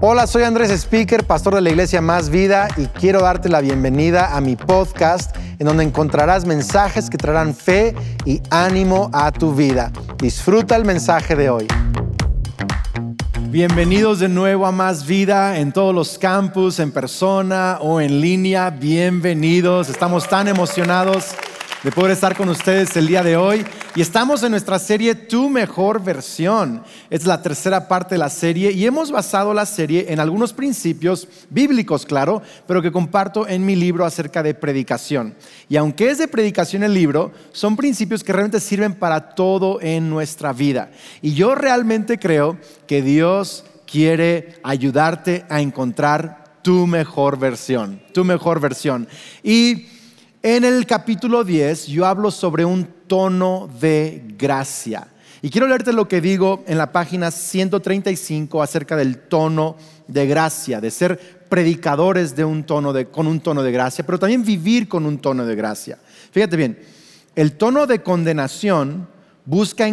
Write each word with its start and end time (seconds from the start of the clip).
Hola, 0.00 0.28
soy 0.28 0.44
Andrés 0.44 0.70
Speaker, 0.70 1.24
pastor 1.24 1.56
de 1.56 1.60
la 1.60 1.70
iglesia 1.70 2.00
Más 2.00 2.30
Vida 2.30 2.68
y 2.76 2.86
quiero 2.86 3.20
darte 3.20 3.48
la 3.48 3.60
bienvenida 3.60 4.36
a 4.36 4.40
mi 4.40 4.54
podcast 4.54 5.36
en 5.58 5.66
donde 5.66 5.82
encontrarás 5.82 6.44
mensajes 6.44 7.10
que 7.10 7.18
traerán 7.18 7.52
fe 7.52 7.96
y 8.24 8.40
ánimo 8.48 9.10
a 9.12 9.32
tu 9.32 9.56
vida. 9.56 9.90
Disfruta 10.18 10.76
el 10.76 10.84
mensaje 10.84 11.34
de 11.34 11.50
hoy. 11.50 11.66
Bienvenidos 13.48 14.20
de 14.20 14.28
nuevo 14.28 14.66
a 14.66 14.70
Más 14.70 15.04
Vida 15.04 15.58
en 15.58 15.72
todos 15.72 15.92
los 15.92 16.16
campus, 16.16 16.78
en 16.78 16.92
persona 16.92 17.78
o 17.80 18.00
en 18.00 18.20
línea. 18.20 18.70
Bienvenidos. 18.70 19.88
Estamos 19.88 20.28
tan 20.28 20.46
emocionados 20.46 21.34
de 21.82 21.90
poder 21.90 22.12
estar 22.12 22.36
con 22.36 22.48
ustedes 22.48 22.96
el 22.96 23.08
día 23.08 23.24
de 23.24 23.36
hoy. 23.36 23.66
Y 23.98 24.00
estamos 24.00 24.44
en 24.44 24.52
nuestra 24.52 24.78
serie 24.78 25.16
Tu 25.16 25.50
mejor 25.50 26.00
versión. 26.00 26.84
Es 27.10 27.26
la 27.26 27.42
tercera 27.42 27.88
parte 27.88 28.14
de 28.14 28.20
la 28.20 28.28
serie 28.28 28.70
y 28.70 28.86
hemos 28.86 29.10
basado 29.10 29.52
la 29.52 29.66
serie 29.66 30.06
en 30.10 30.20
algunos 30.20 30.52
principios 30.52 31.26
bíblicos, 31.50 32.06
claro, 32.06 32.40
pero 32.68 32.80
que 32.80 32.92
comparto 32.92 33.48
en 33.48 33.66
mi 33.66 33.74
libro 33.74 34.06
acerca 34.06 34.40
de 34.44 34.54
predicación. 34.54 35.34
Y 35.68 35.76
aunque 35.78 36.10
es 36.10 36.18
de 36.18 36.28
predicación 36.28 36.84
el 36.84 36.94
libro, 36.94 37.32
son 37.50 37.74
principios 37.74 38.22
que 38.22 38.32
realmente 38.32 38.60
sirven 38.60 38.94
para 38.94 39.30
todo 39.30 39.80
en 39.82 40.08
nuestra 40.08 40.52
vida. 40.52 40.92
Y 41.20 41.34
yo 41.34 41.56
realmente 41.56 42.20
creo 42.20 42.56
que 42.86 43.02
Dios 43.02 43.64
quiere 43.84 44.60
ayudarte 44.62 45.44
a 45.48 45.60
encontrar 45.60 46.44
tu 46.62 46.86
mejor 46.86 47.36
versión, 47.36 48.00
tu 48.14 48.24
mejor 48.24 48.60
versión. 48.60 49.08
Y 49.42 49.97
en 50.42 50.64
el 50.64 50.86
capítulo 50.86 51.44
10 51.44 51.86
yo 51.86 52.06
hablo 52.06 52.30
sobre 52.30 52.64
un 52.64 52.88
tono 53.06 53.68
de 53.80 54.22
gracia. 54.38 55.08
Y 55.40 55.50
quiero 55.50 55.68
leerte 55.68 55.92
lo 55.92 56.08
que 56.08 56.20
digo 56.20 56.64
en 56.66 56.78
la 56.78 56.90
página 56.90 57.30
135 57.30 58.62
acerca 58.62 58.96
del 58.96 59.18
tono 59.18 59.76
de 60.06 60.26
gracia, 60.26 60.80
de 60.80 60.90
ser 60.90 61.38
predicadores 61.48 62.34
de 62.34 62.44
un 62.44 62.64
tono 62.64 62.92
de, 62.92 63.06
con 63.06 63.26
un 63.26 63.40
tono 63.40 63.62
de 63.62 63.72
gracia, 63.72 64.04
pero 64.04 64.18
también 64.18 64.44
vivir 64.44 64.88
con 64.88 65.06
un 65.06 65.18
tono 65.18 65.44
de 65.46 65.54
gracia. 65.54 65.98
Fíjate 66.30 66.56
bien, 66.56 66.78
el 67.36 67.52
tono 67.52 67.86
de 67.86 68.02
condenación 68.02 69.08
busca, 69.44 69.86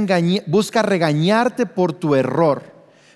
busca 0.47 0.81
regañarte 0.81 1.65
por 1.65 1.93
tu 1.93 2.15
error, 2.15 2.63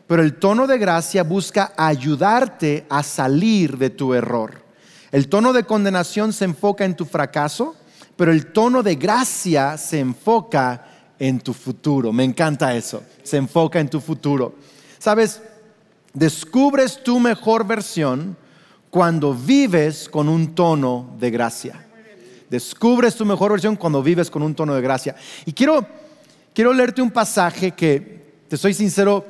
pero 0.08 0.22
el 0.22 0.36
tono 0.36 0.68
de 0.68 0.78
gracia 0.78 1.24
busca 1.24 1.74
ayudarte 1.76 2.86
a 2.90 3.02
salir 3.02 3.78
de 3.78 3.90
tu 3.90 4.14
error. 4.14 4.69
El 5.12 5.28
tono 5.28 5.54
de 5.54 5.64
condenación 5.64 6.34
se 6.34 6.46
enfoca 6.46 6.86
en 6.86 6.96
tu 6.96 7.06
fracaso, 7.06 7.76
pero 8.16 8.32
el 8.32 8.48
tono 8.48 8.84
de 8.84 8.96
gracia 8.96 9.78
se 9.78 10.00
enfoca 10.00 10.86
en 11.18 11.40
tu 11.40 11.54
futuro. 11.54 12.14
Me 12.14 12.24
encanta 12.24 12.76
eso, 12.76 13.04
se 13.24 13.38
enfoca 13.38 13.80
en 13.80 13.90
tu 13.90 14.00
futuro. 14.00 14.56
Sabes, 15.00 15.42
descubres 16.14 17.04
tu 17.04 17.20
mejor 17.20 17.66
versión 17.66 18.38
cuando 18.90 19.34
vives 19.34 20.10
con 20.10 20.30
un 20.30 20.56
tono 20.56 21.16
de 21.20 21.32
gracia. 21.32 21.86
Descubres 22.50 23.16
tu 23.16 23.26
mejor 23.26 23.52
versión 23.52 23.76
cuando 23.76 24.02
vives 24.02 24.30
con 24.30 24.42
un 24.42 24.56
tono 24.56 24.74
de 24.74 24.82
gracia. 24.82 25.16
Y 25.46 25.54
quiero, 25.54 25.86
quiero 26.54 26.74
leerte 26.74 27.02
un 27.02 27.12
pasaje 27.12 27.72
que, 27.72 28.44
te 28.48 28.58
soy 28.58 28.74
sincero, 28.74 29.26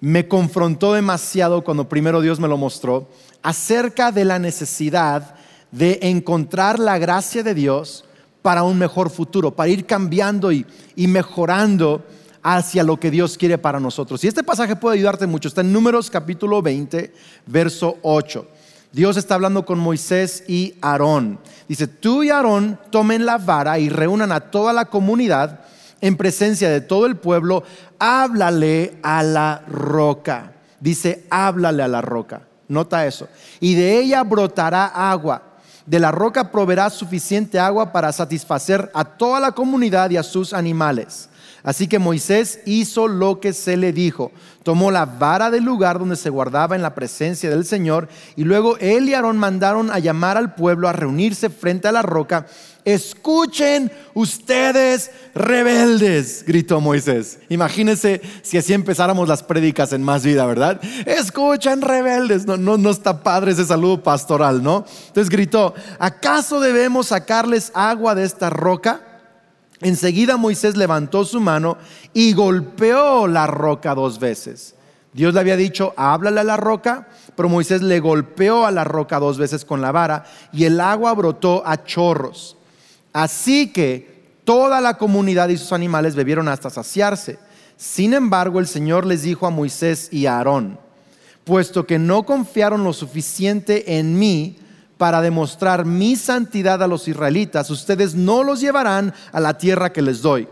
me 0.00 0.28
confrontó 0.28 0.92
demasiado 0.92 1.64
cuando 1.64 1.88
primero 1.88 2.20
Dios 2.20 2.38
me 2.38 2.48
lo 2.48 2.56
mostró, 2.56 3.08
acerca 3.42 4.12
de 4.12 4.24
la 4.24 4.38
necesidad 4.38 5.34
de 5.70 5.98
encontrar 6.02 6.78
la 6.78 6.98
gracia 6.98 7.42
de 7.42 7.54
Dios 7.54 8.04
para 8.42 8.62
un 8.62 8.78
mejor 8.78 9.10
futuro, 9.10 9.50
para 9.50 9.68
ir 9.68 9.86
cambiando 9.86 10.50
y, 10.52 10.66
mejorando 10.96 12.04
hacia 12.42 12.82
lo 12.82 12.98
que 12.98 13.10
Dios 13.10 13.36
quiere 13.36 13.58
para 13.58 13.80
nosotros. 13.80 14.24
Y 14.24 14.28
este 14.28 14.42
pasaje 14.42 14.76
puede 14.76 14.96
ayudarte 14.96 15.26
mucho. 15.26 15.48
Está 15.48 15.60
en 15.60 15.72
Números 15.72 16.10
capítulo 16.10 16.62
20, 16.62 17.12
verso 17.46 17.98
8. 18.02 18.46
Dios 18.92 19.16
está 19.16 19.36
hablando 19.36 19.64
con 19.64 19.78
Moisés 19.78 20.42
y 20.48 20.74
Aarón. 20.80 21.38
Dice, 21.68 21.86
tú 21.86 22.22
y 22.24 22.30
Aarón 22.30 22.78
tomen 22.90 23.24
la 23.24 23.38
vara 23.38 23.78
y 23.78 23.88
reúnan 23.88 24.32
a 24.32 24.40
toda 24.40 24.72
la 24.72 24.86
comunidad 24.86 25.60
en 26.00 26.16
presencia 26.16 26.70
de 26.70 26.80
todo 26.80 27.06
el 27.06 27.16
pueblo. 27.16 27.62
Háblale 27.98 28.98
a 29.02 29.22
la 29.22 29.62
roca. 29.68 30.54
Dice, 30.80 31.26
háblale 31.30 31.82
a 31.82 31.88
la 31.88 32.00
roca. 32.00 32.42
Nota 32.70 33.04
eso. 33.04 33.28
Y 33.60 33.74
de 33.74 33.98
ella 33.98 34.22
brotará 34.22 34.86
agua 34.86 35.42
de 35.86 35.98
la 35.98 36.12
roca 36.12 36.52
proveerá 36.52 36.88
suficiente 36.90 37.58
agua 37.58 37.90
para 37.90 38.12
satisfacer 38.12 38.90
a 38.94 39.04
toda 39.04 39.40
la 39.40 39.52
comunidad 39.52 40.10
y 40.10 40.16
a 40.16 40.22
sus 40.22 40.52
animales. 40.52 41.29
Así 41.62 41.86
que 41.88 41.98
Moisés 41.98 42.60
hizo 42.64 43.08
lo 43.08 43.40
que 43.40 43.52
se 43.52 43.76
le 43.76 43.92
dijo. 43.92 44.32
Tomó 44.62 44.90
la 44.90 45.06
vara 45.06 45.50
del 45.50 45.64
lugar 45.64 45.98
donde 45.98 46.16
se 46.16 46.30
guardaba 46.30 46.76
en 46.76 46.82
la 46.82 46.94
presencia 46.94 47.50
del 47.50 47.64
Señor 47.64 48.08
y 48.36 48.44
luego 48.44 48.76
él 48.78 49.08
y 49.08 49.14
Aarón 49.14 49.38
mandaron 49.38 49.90
a 49.90 49.98
llamar 49.98 50.36
al 50.36 50.54
pueblo 50.54 50.88
a 50.88 50.92
reunirse 50.92 51.50
frente 51.50 51.88
a 51.88 51.92
la 51.92 52.02
roca 52.02 52.46
Escuchen 52.84 53.92
ustedes 54.14 55.10
rebeldes, 55.34 56.44
gritó 56.46 56.80
Moisés. 56.80 57.38
Imagínense 57.48 58.22
si 58.42 58.56
así 58.56 58.72
empezáramos 58.72 59.28
las 59.28 59.42
prédicas 59.42 59.92
en 59.92 60.02
más 60.02 60.24
vida, 60.24 60.46
¿verdad? 60.46 60.80
Escuchen 61.04 61.82
rebeldes. 61.82 62.46
No, 62.46 62.56
no, 62.56 62.78
no 62.78 62.90
está 62.90 63.22
padre 63.22 63.52
ese 63.52 63.66
saludo 63.66 64.02
pastoral, 64.02 64.62
¿no? 64.62 64.86
Entonces 65.08 65.28
gritó, 65.30 65.74
¿acaso 65.98 66.60
debemos 66.60 67.08
sacarles 67.08 67.70
agua 67.74 68.14
de 68.14 68.24
esta 68.24 68.48
roca? 68.48 69.02
Enseguida 69.80 70.36
Moisés 70.36 70.76
levantó 70.76 71.24
su 71.24 71.40
mano 71.40 71.78
y 72.12 72.34
golpeó 72.34 73.26
la 73.26 73.46
roca 73.46 73.94
dos 73.94 74.18
veces. 74.18 74.74
Dios 75.12 75.34
le 75.34 75.40
había 75.40 75.56
dicho, 75.56 75.92
háblale 75.96 76.40
a 76.40 76.44
la 76.44 76.56
roca, 76.56 77.08
pero 77.34 77.48
Moisés 77.48 77.82
le 77.82 77.98
golpeó 77.98 78.66
a 78.66 78.70
la 78.70 78.84
roca 78.84 79.18
dos 79.18 79.38
veces 79.38 79.64
con 79.64 79.80
la 79.80 79.90
vara 79.90 80.24
y 80.52 80.64
el 80.64 80.80
agua 80.80 81.14
brotó 81.14 81.62
a 81.66 81.82
chorros. 81.82 82.56
Así 83.12 83.72
que 83.72 84.20
toda 84.44 84.80
la 84.80 84.98
comunidad 84.98 85.48
y 85.48 85.56
sus 85.56 85.72
animales 85.72 86.14
bebieron 86.14 86.48
hasta 86.48 86.70
saciarse. 86.70 87.38
Sin 87.76 88.14
embargo, 88.14 88.60
el 88.60 88.68
Señor 88.68 89.06
les 89.06 89.22
dijo 89.22 89.46
a 89.46 89.50
Moisés 89.50 90.08
y 90.12 90.26
a 90.26 90.36
Aarón, 90.36 90.78
puesto 91.44 91.86
que 91.86 91.98
no 91.98 92.24
confiaron 92.24 92.84
lo 92.84 92.92
suficiente 92.92 93.98
en 93.98 94.18
mí 94.18 94.58
para 95.00 95.22
demostrar 95.22 95.86
mi 95.86 96.14
santidad 96.14 96.82
a 96.82 96.86
los 96.86 97.08
israelitas, 97.08 97.70
ustedes 97.70 98.14
no 98.14 98.44
los 98.44 98.60
llevarán 98.60 99.14
a 99.32 99.40
la 99.40 99.56
tierra 99.56 99.94
que 99.94 100.02
les 100.02 100.20
doy. 100.20 100.46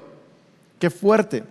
Qué 0.78 0.88
fuerte. 0.88 1.44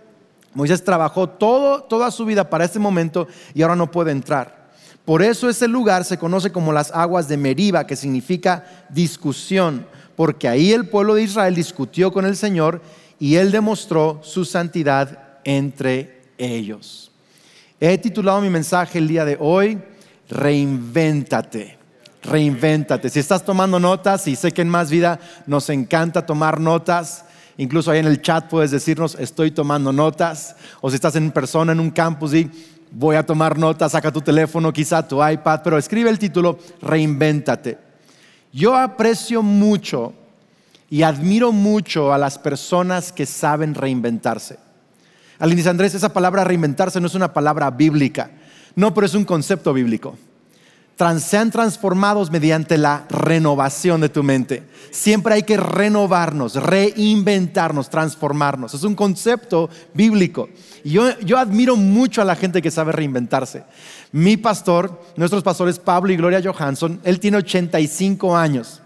Moisés 0.52 0.82
trabajó 0.82 1.28
todo, 1.28 1.84
toda 1.84 2.10
su 2.10 2.24
vida 2.24 2.50
para 2.50 2.64
este 2.64 2.80
momento 2.80 3.28
y 3.54 3.62
ahora 3.62 3.76
no 3.76 3.88
puede 3.88 4.10
entrar. 4.10 4.66
Por 5.04 5.22
eso 5.22 5.48
ese 5.48 5.68
lugar 5.68 6.04
se 6.04 6.18
conoce 6.18 6.50
como 6.50 6.72
las 6.72 6.90
aguas 6.90 7.28
de 7.28 7.36
Meriba, 7.36 7.86
que 7.86 7.94
significa 7.94 8.64
discusión 8.88 9.86
porque 10.16 10.48
ahí 10.48 10.72
el 10.72 10.88
pueblo 10.88 11.14
de 11.14 11.22
Israel 11.22 11.54
discutió 11.54 12.12
con 12.12 12.26
el 12.26 12.34
Señor 12.34 12.82
y 13.20 13.36
Él 13.36 13.52
demostró 13.52 14.18
su 14.24 14.44
santidad 14.44 15.38
entre 15.44 16.22
ellos. 16.36 17.12
He 17.78 17.96
titulado 17.98 18.40
mi 18.40 18.50
mensaje 18.50 18.98
el 18.98 19.06
día 19.06 19.24
de 19.24 19.36
hoy, 19.38 19.78
Reinvéntate. 20.28 21.77
Reinvéntate. 22.28 23.08
Si 23.08 23.18
estás 23.18 23.44
tomando 23.44 23.80
notas, 23.80 24.26
y 24.28 24.36
sé 24.36 24.52
que 24.52 24.62
en 24.62 24.68
Más 24.68 24.90
Vida 24.90 25.18
nos 25.46 25.70
encanta 25.70 26.26
tomar 26.26 26.60
notas, 26.60 27.24
incluso 27.56 27.90
ahí 27.90 28.00
en 28.00 28.06
el 28.06 28.20
chat 28.20 28.48
puedes 28.48 28.70
decirnos, 28.70 29.16
estoy 29.18 29.50
tomando 29.50 29.92
notas, 29.92 30.56
o 30.80 30.90
si 30.90 30.96
estás 30.96 31.16
en 31.16 31.30
persona 31.30 31.72
en 31.72 31.80
un 31.80 31.90
campus 31.90 32.34
y 32.34 32.50
voy 32.90 33.16
a 33.16 33.24
tomar 33.24 33.58
notas, 33.58 33.92
saca 33.92 34.12
tu 34.12 34.20
teléfono, 34.20 34.72
quizá 34.72 35.06
tu 35.06 35.26
iPad, 35.26 35.60
pero 35.64 35.78
escribe 35.78 36.10
el 36.10 36.18
título, 36.18 36.58
Reinvéntate. 36.82 37.78
Yo 38.52 38.76
aprecio 38.76 39.42
mucho 39.42 40.12
y 40.90 41.02
admiro 41.02 41.52
mucho 41.52 42.12
a 42.12 42.18
las 42.18 42.38
personas 42.38 43.12
que 43.12 43.26
saben 43.26 43.74
reinventarse. 43.74 44.58
Alguien 45.38 45.56
dice, 45.56 45.70
Andrés, 45.70 45.94
esa 45.94 46.12
palabra 46.12 46.44
reinventarse 46.44 47.00
no 47.00 47.06
es 47.06 47.14
una 47.14 47.32
palabra 47.32 47.70
bíblica. 47.70 48.30
No, 48.74 48.92
pero 48.92 49.06
es 49.06 49.14
un 49.14 49.24
concepto 49.24 49.72
bíblico 49.72 50.16
sean 51.20 51.50
transformados 51.50 52.30
mediante 52.30 52.76
la 52.76 53.04
renovación 53.08 54.00
de 54.00 54.08
tu 54.08 54.22
mente. 54.22 54.64
Siempre 54.90 55.34
hay 55.34 55.42
que 55.44 55.56
renovarnos, 55.56 56.56
reinventarnos, 56.56 57.88
transformarnos. 57.88 58.74
Es 58.74 58.82
un 58.82 58.96
concepto 58.96 59.70
bíblico. 59.94 60.48
Y 60.82 60.90
yo, 60.90 61.18
yo 61.20 61.38
admiro 61.38 61.76
mucho 61.76 62.20
a 62.20 62.24
la 62.24 62.34
gente 62.34 62.60
que 62.60 62.70
sabe 62.70 62.92
reinventarse. 62.92 63.62
Mi 64.10 64.36
pastor, 64.36 65.00
nuestros 65.16 65.44
pastores 65.44 65.78
Pablo 65.78 66.12
y 66.12 66.16
Gloria 66.16 66.42
Johansson, 66.42 67.00
él 67.04 67.20
tiene 67.20 67.36
85 67.38 68.36
años. 68.36 68.80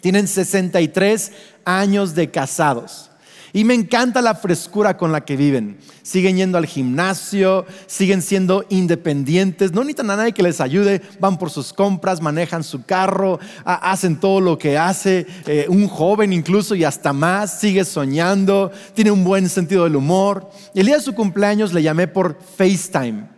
Tienen 0.00 0.26
63 0.26 1.32
años 1.64 2.14
de 2.14 2.30
casados. 2.30 3.11
Y 3.52 3.64
me 3.64 3.74
encanta 3.74 4.22
la 4.22 4.34
frescura 4.34 4.96
con 4.96 5.12
la 5.12 5.24
que 5.24 5.36
viven. 5.36 5.76
Siguen 6.02 6.36
yendo 6.36 6.56
al 6.56 6.66
gimnasio, 6.66 7.66
siguen 7.86 8.22
siendo 8.22 8.64
independientes, 8.70 9.72
no 9.72 9.80
necesitan 9.80 10.10
a 10.10 10.16
nadie 10.16 10.32
que 10.32 10.42
les 10.42 10.60
ayude, 10.60 11.02
van 11.20 11.38
por 11.38 11.50
sus 11.50 11.72
compras, 11.72 12.22
manejan 12.22 12.64
su 12.64 12.84
carro, 12.84 13.38
hacen 13.64 14.18
todo 14.18 14.40
lo 14.40 14.58
que 14.58 14.78
hace 14.78 15.26
eh, 15.46 15.66
un 15.68 15.86
joven 15.86 16.32
incluso 16.32 16.74
y 16.74 16.84
hasta 16.84 17.12
más, 17.12 17.60
sigue 17.60 17.84
soñando, 17.84 18.72
tiene 18.94 19.10
un 19.10 19.22
buen 19.22 19.48
sentido 19.48 19.84
del 19.84 19.96
humor. 19.96 20.50
El 20.74 20.86
día 20.86 20.96
de 20.96 21.02
su 21.02 21.14
cumpleaños 21.14 21.72
le 21.72 21.82
llamé 21.82 22.08
por 22.08 22.38
FaceTime. 22.56 23.31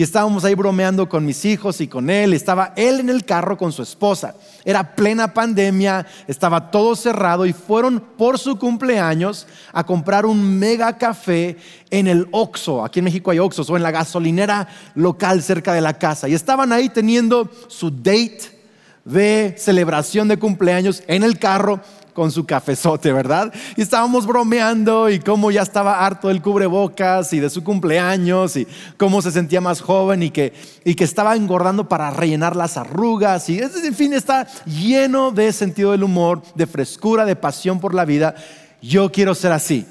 Y 0.00 0.02
estábamos 0.02 0.46
ahí 0.46 0.54
bromeando 0.54 1.10
con 1.10 1.26
mis 1.26 1.44
hijos 1.44 1.78
y 1.82 1.86
con 1.86 2.08
él. 2.08 2.32
Estaba 2.32 2.72
él 2.74 3.00
en 3.00 3.10
el 3.10 3.26
carro 3.26 3.58
con 3.58 3.70
su 3.70 3.82
esposa. 3.82 4.34
Era 4.64 4.96
plena 4.96 5.34
pandemia, 5.34 6.06
estaba 6.26 6.70
todo 6.70 6.96
cerrado 6.96 7.44
y 7.44 7.52
fueron 7.52 8.00
por 8.16 8.38
su 8.38 8.58
cumpleaños 8.58 9.46
a 9.74 9.84
comprar 9.84 10.24
un 10.24 10.58
mega 10.58 10.96
café 10.96 11.58
en 11.90 12.06
el 12.06 12.26
Oxxo. 12.30 12.82
Aquí 12.82 13.00
en 13.00 13.04
México 13.04 13.30
hay 13.30 13.40
Oxxos 13.40 13.68
o 13.68 13.76
en 13.76 13.82
la 13.82 13.90
gasolinera 13.90 14.68
local 14.94 15.42
cerca 15.42 15.74
de 15.74 15.82
la 15.82 15.92
casa. 15.92 16.30
Y 16.30 16.32
estaban 16.32 16.72
ahí 16.72 16.88
teniendo 16.88 17.50
su 17.68 17.90
date 17.90 18.58
de 19.04 19.54
celebración 19.58 20.28
de 20.28 20.38
cumpleaños 20.38 21.02
en 21.08 21.24
el 21.24 21.38
carro 21.38 21.82
con 22.14 22.30
su 22.30 22.44
cafezote, 22.44 23.12
¿verdad? 23.12 23.52
Y 23.76 23.82
estábamos 23.82 24.26
bromeando 24.26 25.08
y 25.08 25.20
cómo 25.20 25.50
ya 25.50 25.62
estaba 25.62 26.04
harto 26.04 26.28
del 26.28 26.42
cubrebocas 26.42 27.32
y 27.32 27.40
de 27.40 27.50
su 27.50 27.62
cumpleaños 27.64 28.56
y 28.56 28.66
cómo 28.96 29.22
se 29.22 29.30
sentía 29.30 29.60
más 29.60 29.80
joven 29.80 30.22
y 30.22 30.30
que, 30.30 30.52
y 30.84 30.94
que 30.94 31.04
estaba 31.04 31.36
engordando 31.36 31.88
para 31.88 32.10
rellenar 32.10 32.56
las 32.56 32.76
arrugas 32.76 33.48
y 33.48 33.58
en 33.60 33.94
fin, 33.94 34.12
está 34.12 34.46
lleno 34.64 35.30
de 35.30 35.52
sentido 35.52 35.92
del 35.92 36.02
humor, 36.02 36.42
de 36.54 36.66
frescura, 36.66 37.24
de 37.24 37.36
pasión 37.36 37.80
por 37.80 37.94
la 37.94 38.04
vida. 38.04 38.34
Yo 38.82 39.10
quiero 39.12 39.34
ser 39.34 39.52
así. 39.52 39.86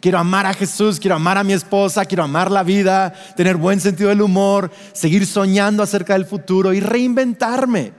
Quiero 0.00 0.18
amar 0.18 0.46
a 0.46 0.54
Jesús, 0.54 1.00
quiero 1.00 1.16
amar 1.16 1.38
a 1.38 1.44
mi 1.44 1.52
esposa, 1.52 2.04
quiero 2.04 2.22
amar 2.22 2.52
la 2.52 2.62
vida, 2.62 3.12
tener 3.36 3.56
buen 3.56 3.80
sentido 3.80 4.10
del 4.10 4.22
humor, 4.22 4.70
seguir 4.92 5.26
soñando 5.26 5.82
acerca 5.82 6.12
del 6.12 6.24
futuro 6.24 6.72
y 6.72 6.78
reinventarme. 6.78 7.92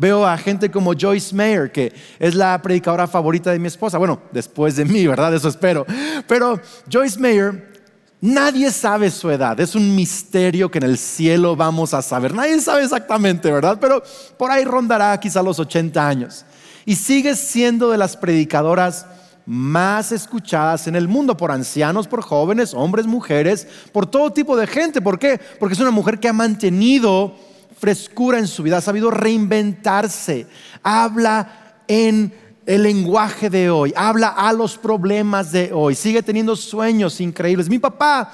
Veo 0.00 0.24
a 0.24 0.38
gente 0.38 0.70
como 0.70 0.94
Joyce 0.94 1.34
Mayer, 1.34 1.72
que 1.72 1.92
es 2.20 2.36
la 2.36 2.62
predicadora 2.62 3.08
favorita 3.08 3.50
de 3.50 3.58
mi 3.58 3.66
esposa. 3.66 3.98
Bueno, 3.98 4.20
después 4.30 4.76
de 4.76 4.84
mí, 4.84 5.04
¿verdad? 5.08 5.34
Eso 5.34 5.48
espero. 5.48 5.84
Pero 6.28 6.60
Joyce 6.88 7.18
Mayer, 7.18 7.82
nadie 8.20 8.70
sabe 8.70 9.10
su 9.10 9.28
edad. 9.28 9.58
Es 9.58 9.74
un 9.74 9.96
misterio 9.96 10.70
que 10.70 10.78
en 10.78 10.84
el 10.84 10.98
cielo 10.98 11.56
vamos 11.56 11.94
a 11.94 12.02
saber. 12.02 12.32
Nadie 12.32 12.60
sabe 12.60 12.84
exactamente, 12.84 13.50
¿verdad? 13.50 13.78
Pero 13.80 14.00
por 14.36 14.52
ahí 14.52 14.62
rondará 14.62 15.18
quizá 15.18 15.42
los 15.42 15.58
80 15.58 16.06
años. 16.06 16.44
Y 16.86 16.94
sigue 16.94 17.34
siendo 17.34 17.90
de 17.90 17.98
las 17.98 18.16
predicadoras 18.16 19.04
más 19.46 20.12
escuchadas 20.12 20.86
en 20.86 20.94
el 20.94 21.08
mundo 21.08 21.36
por 21.36 21.50
ancianos, 21.50 22.06
por 22.06 22.22
jóvenes, 22.22 22.72
hombres, 22.72 23.04
mujeres, 23.04 23.66
por 23.90 24.06
todo 24.06 24.30
tipo 24.30 24.56
de 24.56 24.68
gente. 24.68 25.02
¿Por 25.02 25.18
qué? 25.18 25.40
Porque 25.58 25.74
es 25.74 25.80
una 25.80 25.90
mujer 25.90 26.20
que 26.20 26.28
ha 26.28 26.32
mantenido 26.32 27.34
frescura 27.78 28.38
en 28.38 28.46
su 28.46 28.62
vida, 28.62 28.78
ha 28.78 28.82
sabido 28.82 29.10
reinventarse, 29.10 30.46
habla 30.82 31.82
en 31.86 32.32
el 32.66 32.82
lenguaje 32.82 33.48
de 33.48 33.70
hoy, 33.70 33.94
habla 33.96 34.28
a 34.28 34.52
los 34.52 34.76
problemas 34.76 35.52
de 35.52 35.70
hoy, 35.72 35.94
sigue 35.94 36.22
teniendo 36.22 36.54
sueños 36.54 37.20
increíbles. 37.20 37.70
Mi 37.70 37.78
papá, 37.78 38.30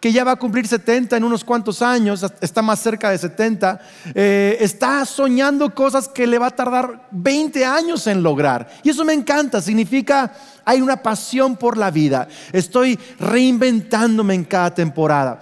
que 0.00 0.12
ya 0.12 0.24
va 0.24 0.32
a 0.32 0.36
cumplir 0.36 0.66
70 0.66 1.16
en 1.16 1.24
unos 1.24 1.44
cuantos 1.44 1.82
años, 1.82 2.24
está 2.40 2.62
más 2.62 2.80
cerca 2.80 3.10
de 3.10 3.18
70, 3.18 3.80
eh, 4.14 4.56
está 4.60 5.04
soñando 5.04 5.74
cosas 5.74 6.08
que 6.08 6.26
le 6.26 6.38
va 6.38 6.46
a 6.46 6.56
tardar 6.56 7.08
20 7.10 7.64
años 7.66 8.06
en 8.06 8.22
lograr. 8.22 8.66
Y 8.82 8.90
eso 8.90 9.04
me 9.04 9.12
encanta, 9.12 9.60
significa 9.60 10.32
hay 10.64 10.80
una 10.80 11.02
pasión 11.02 11.56
por 11.56 11.76
la 11.76 11.90
vida. 11.90 12.28
Estoy 12.52 12.98
reinventándome 13.18 14.34
en 14.34 14.44
cada 14.44 14.74
temporada. 14.74 15.40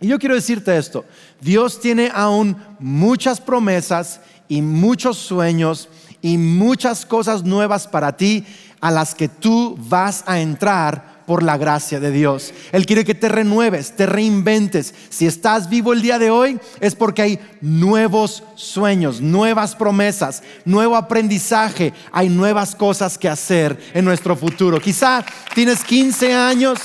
Y 0.00 0.06
yo 0.06 0.18
quiero 0.18 0.36
decirte 0.36 0.76
esto, 0.76 1.04
Dios 1.40 1.80
tiene 1.80 2.10
aún 2.14 2.56
muchas 2.78 3.40
promesas 3.40 4.20
y 4.48 4.62
muchos 4.62 5.18
sueños 5.18 5.88
y 6.20 6.38
muchas 6.38 7.06
cosas 7.06 7.44
nuevas 7.44 7.86
para 7.86 8.16
ti 8.16 8.44
a 8.80 8.90
las 8.90 9.14
que 9.14 9.28
tú 9.28 9.76
vas 9.78 10.24
a 10.26 10.40
entrar 10.40 11.18
por 11.26 11.42
la 11.42 11.58
gracia 11.58 12.00
de 12.00 12.10
Dios. 12.10 12.54
Él 12.72 12.86
quiere 12.86 13.04
que 13.04 13.14
te 13.14 13.28
renueves, 13.28 13.94
te 13.94 14.06
reinventes. 14.06 14.94
Si 15.10 15.26
estás 15.26 15.68
vivo 15.68 15.92
el 15.92 16.00
día 16.00 16.18
de 16.18 16.30
hoy 16.30 16.58
es 16.80 16.94
porque 16.94 17.22
hay 17.22 17.40
nuevos 17.60 18.42
sueños, 18.54 19.20
nuevas 19.20 19.76
promesas, 19.76 20.42
nuevo 20.64 20.96
aprendizaje, 20.96 21.92
hay 22.12 22.30
nuevas 22.30 22.74
cosas 22.74 23.18
que 23.18 23.28
hacer 23.28 23.78
en 23.92 24.06
nuestro 24.06 24.36
futuro. 24.36 24.80
Quizá 24.80 25.22
tienes 25.54 25.84
15 25.84 26.34
años 26.34 26.78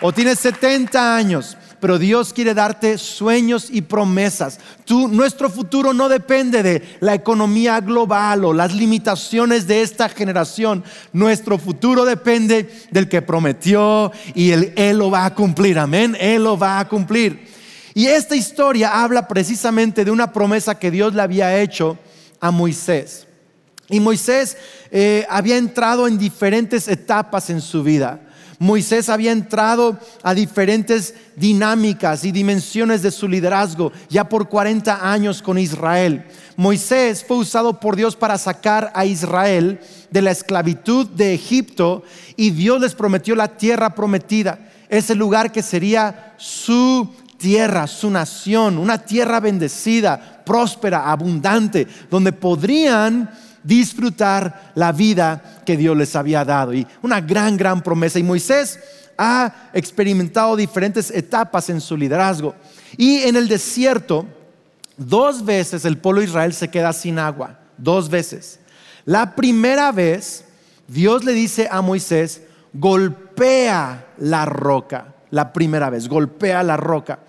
o 0.00 0.12
tienes 0.12 0.40
70 0.40 1.16
años 1.16 1.56
pero 1.84 1.98
Dios 1.98 2.32
quiere 2.32 2.54
darte 2.54 2.96
sueños 2.96 3.68
y 3.70 3.82
promesas. 3.82 4.58
Tú, 4.86 5.06
nuestro 5.06 5.50
futuro 5.50 5.92
no 5.92 6.08
depende 6.08 6.62
de 6.62 6.82
la 7.00 7.12
economía 7.12 7.78
global 7.80 8.46
o 8.46 8.54
las 8.54 8.72
limitaciones 8.72 9.66
de 9.66 9.82
esta 9.82 10.08
generación. 10.08 10.82
Nuestro 11.12 11.58
futuro 11.58 12.06
depende 12.06 12.70
del 12.90 13.06
que 13.06 13.20
prometió 13.20 14.10
y 14.34 14.52
Él 14.52 14.96
lo 14.96 15.10
va 15.10 15.26
a 15.26 15.34
cumplir. 15.34 15.78
Amén, 15.78 16.16
Él 16.18 16.44
lo 16.44 16.58
va 16.58 16.78
a 16.78 16.88
cumplir. 16.88 17.48
Y 17.92 18.06
esta 18.06 18.34
historia 18.34 19.02
habla 19.02 19.28
precisamente 19.28 20.06
de 20.06 20.10
una 20.10 20.32
promesa 20.32 20.78
que 20.78 20.90
Dios 20.90 21.12
le 21.12 21.20
había 21.20 21.60
hecho 21.60 21.98
a 22.40 22.50
Moisés. 22.50 23.26
Y 23.90 24.00
Moisés 24.00 24.56
eh, 24.90 25.26
había 25.28 25.58
entrado 25.58 26.08
en 26.08 26.16
diferentes 26.16 26.88
etapas 26.88 27.50
en 27.50 27.60
su 27.60 27.82
vida. 27.82 28.22
Moisés 28.58 29.08
había 29.08 29.32
entrado 29.32 29.98
a 30.22 30.34
diferentes 30.34 31.14
dinámicas 31.36 32.24
y 32.24 32.32
dimensiones 32.32 33.02
de 33.02 33.10
su 33.10 33.28
liderazgo 33.28 33.92
ya 34.08 34.28
por 34.28 34.48
40 34.48 35.10
años 35.10 35.42
con 35.42 35.58
Israel. 35.58 36.24
Moisés 36.56 37.24
fue 37.26 37.38
usado 37.38 37.80
por 37.80 37.96
Dios 37.96 38.16
para 38.16 38.38
sacar 38.38 38.92
a 38.94 39.04
Israel 39.04 39.80
de 40.10 40.22
la 40.22 40.30
esclavitud 40.30 41.06
de 41.08 41.34
Egipto 41.34 42.04
y 42.36 42.50
Dios 42.50 42.80
les 42.80 42.94
prometió 42.94 43.34
la 43.34 43.48
tierra 43.56 43.94
prometida, 43.94 44.70
ese 44.88 45.14
lugar 45.14 45.50
que 45.50 45.62
sería 45.62 46.34
su 46.36 47.10
tierra, 47.38 47.86
su 47.86 48.10
nación, 48.10 48.78
una 48.78 48.98
tierra 48.98 49.40
bendecida, 49.40 50.42
próspera, 50.46 51.10
abundante, 51.10 51.86
donde 52.10 52.32
podrían 52.32 53.30
disfrutar 53.64 54.72
la 54.76 54.92
vida 54.92 55.62
que 55.66 55.76
Dios 55.76 55.96
les 55.96 56.14
había 56.14 56.44
dado. 56.44 56.72
Y 56.72 56.86
una 57.02 57.20
gran, 57.20 57.56
gran 57.56 57.82
promesa. 57.82 58.18
Y 58.18 58.22
Moisés 58.22 58.78
ha 59.18 59.70
experimentado 59.72 60.54
diferentes 60.54 61.10
etapas 61.10 61.68
en 61.70 61.80
su 61.80 61.96
liderazgo. 61.96 62.54
Y 62.96 63.22
en 63.22 63.34
el 63.34 63.48
desierto, 63.48 64.26
dos 64.96 65.44
veces 65.44 65.84
el 65.84 65.98
pueblo 65.98 66.20
de 66.20 66.28
Israel 66.28 66.52
se 66.52 66.68
queda 66.68 66.92
sin 66.92 67.18
agua. 67.18 67.58
Dos 67.76 68.08
veces. 68.08 68.60
La 69.04 69.34
primera 69.34 69.90
vez, 69.90 70.44
Dios 70.86 71.24
le 71.24 71.32
dice 71.32 71.68
a 71.70 71.80
Moisés, 71.80 72.42
golpea 72.72 74.06
la 74.18 74.44
roca. 74.44 75.14
La 75.30 75.52
primera 75.52 75.90
vez, 75.90 76.06
golpea 76.06 76.62
la 76.62 76.76
roca. 76.76 77.20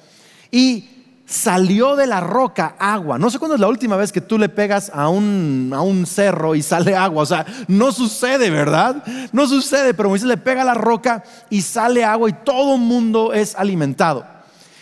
Y 0.52 0.95
salió 1.26 1.96
de 1.96 2.08
la 2.08 2.20
roca 2.20 2.76
agua. 2.78 3.18
No 3.18 3.30
sé 3.30 3.40
cuándo 3.40 3.56
es 3.56 3.62
la 3.62 3.68
última 3.68 3.96
vez 3.96 4.12
que 4.12 4.22
tú 4.22 4.38
le 4.38 4.50
pegas 4.50 4.92
a 4.94 5.10
un, 5.10 5.72
a 5.74 5.82
un 5.82 6.06
cerro 6.06 6.56
y 6.56 6.62
sale 6.64 6.96
agua. 6.96 7.24
O 7.24 7.26
sea, 7.26 7.46
no 7.68 7.92
sucede, 7.92 8.50
¿verdad? 8.50 9.04
No 9.32 9.48
sucede, 9.48 9.94
pero 9.94 10.10
Moisés 10.10 10.28
le 10.28 10.38
pega 10.38 10.64
la 10.64 10.76
roca 10.76 11.24
y 11.50 11.62
sale 11.62 12.04
agua 12.04 12.30
y 12.30 12.34
todo 12.34 12.76
el 12.76 12.82
mundo 12.82 13.34
es 13.34 13.56
alimentado. 13.56 14.26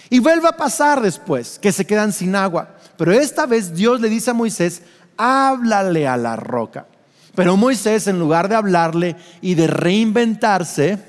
Y 0.10 0.20
vuelve 0.20 0.48
a 0.48 0.58
pasar 0.58 1.02
después, 1.02 1.58
que 1.60 1.72
se 1.72 1.86
quedan 1.86 2.14
sin 2.14 2.36
agua. 2.36 2.70
Pero 2.98 3.12
esta 3.12 3.46
vez 3.46 3.74
Dios 3.74 4.00
le 4.00 4.10
dice 4.10 4.32
a 4.32 4.36
Moisés, 4.36 4.84
háblale 5.18 6.08
a 6.08 6.18
la 6.18 6.36
roca. 6.36 6.86
Pero 7.34 7.58
Moisés, 7.58 8.06
en 8.08 8.20
lugar 8.20 8.48
de 8.48 8.56
hablarle 8.56 9.16
y 9.42 9.56
de 9.56 9.66
reinventarse, 9.66 11.00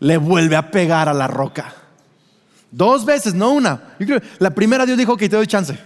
le 0.00 0.16
vuelve 0.16 0.56
a 0.56 0.70
pegar 0.70 1.10
a 1.10 1.14
la 1.14 1.26
roca. 1.26 1.74
Dos 2.70 3.04
veces, 3.04 3.34
no 3.34 3.52
una. 3.52 3.96
la 4.38 4.54
primera 4.54 4.84
Dios 4.84 4.98
dijo 4.98 5.16
que 5.16 5.28
te 5.28 5.36
doy 5.36 5.46
chance. 5.46 5.78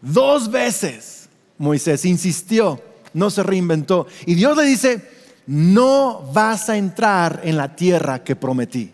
Dos 0.00 0.50
veces 0.50 1.28
Moisés 1.58 2.04
insistió, 2.04 2.82
no 3.14 3.30
se 3.30 3.42
reinventó. 3.42 4.06
Y 4.26 4.34
Dios 4.34 4.56
le 4.56 4.64
dice, 4.64 5.08
no 5.46 6.22
vas 6.32 6.68
a 6.68 6.76
entrar 6.76 7.40
en 7.44 7.56
la 7.56 7.74
tierra 7.76 8.22
que 8.22 8.36
prometí. 8.36 8.92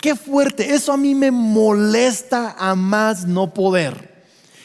Qué 0.00 0.14
fuerte, 0.14 0.74
eso 0.74 0.92
a 0.92 0.96
mí 0.96 1.14
me 1.14 1.30
molesta 1.30 2.54
a 2.56 2.76
más 2.76 3.26
no 3.26 3.52
poder. 3.52 4.16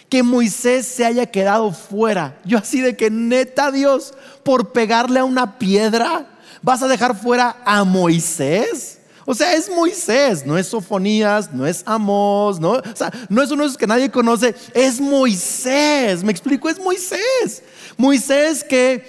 Que 0.10 0.22
Moisés 0.22 0.86
se 0.86 1.06
haya 1.06 1.26
quedado 1.26 1.72
fuera. 1.72 2.38
Yo 2.46 2.60
así 2.60 2.82
de 2.82 2.96
que 2.96 3.10
neta 3.10 3.72
Dios, 3.72 4.14
por 4.44 4.72
pegarle 4.72 5.20
a 5.20 5.24
una 5.24 5.58
piedra, 5.58 6.28
vas 6.62 6.84
a 6.84 6.88
dejar 6.88 7.16
fuera 7.16 7.58
a 7.66 7.84
Moisés. 7.84 9.00
O 9.26 9.34
sea, 9.34 9.54
es 9.54 9.70
Moisés, 9.70 10.46
no 10.46 10.58
es 10.58 10.68
Sofonías, 10.68 11.54
no 11.54 11.66
es 11.66 11.84
Amós, 11.86 12.60
no, 12.60 12.72
o 12.72 12.96
sea, 12.96 13.12
no 13.30 13.42
es 13.42 13.52
uno 13.52 13.64
de 13.64 13.68
esos 13.68 13.78
que 13.78 13.88
nadie 13.88 14.12
conoce, 14.12 14.54
es 14.74 15.00
Moisés. 15.00 16.24
Me 16.24 16.32
explico, 16.32 16.70
es 16.70 16.80
Moisés. 16.80 17.64
Moisés 17.96 18.64
que 18.64 19.06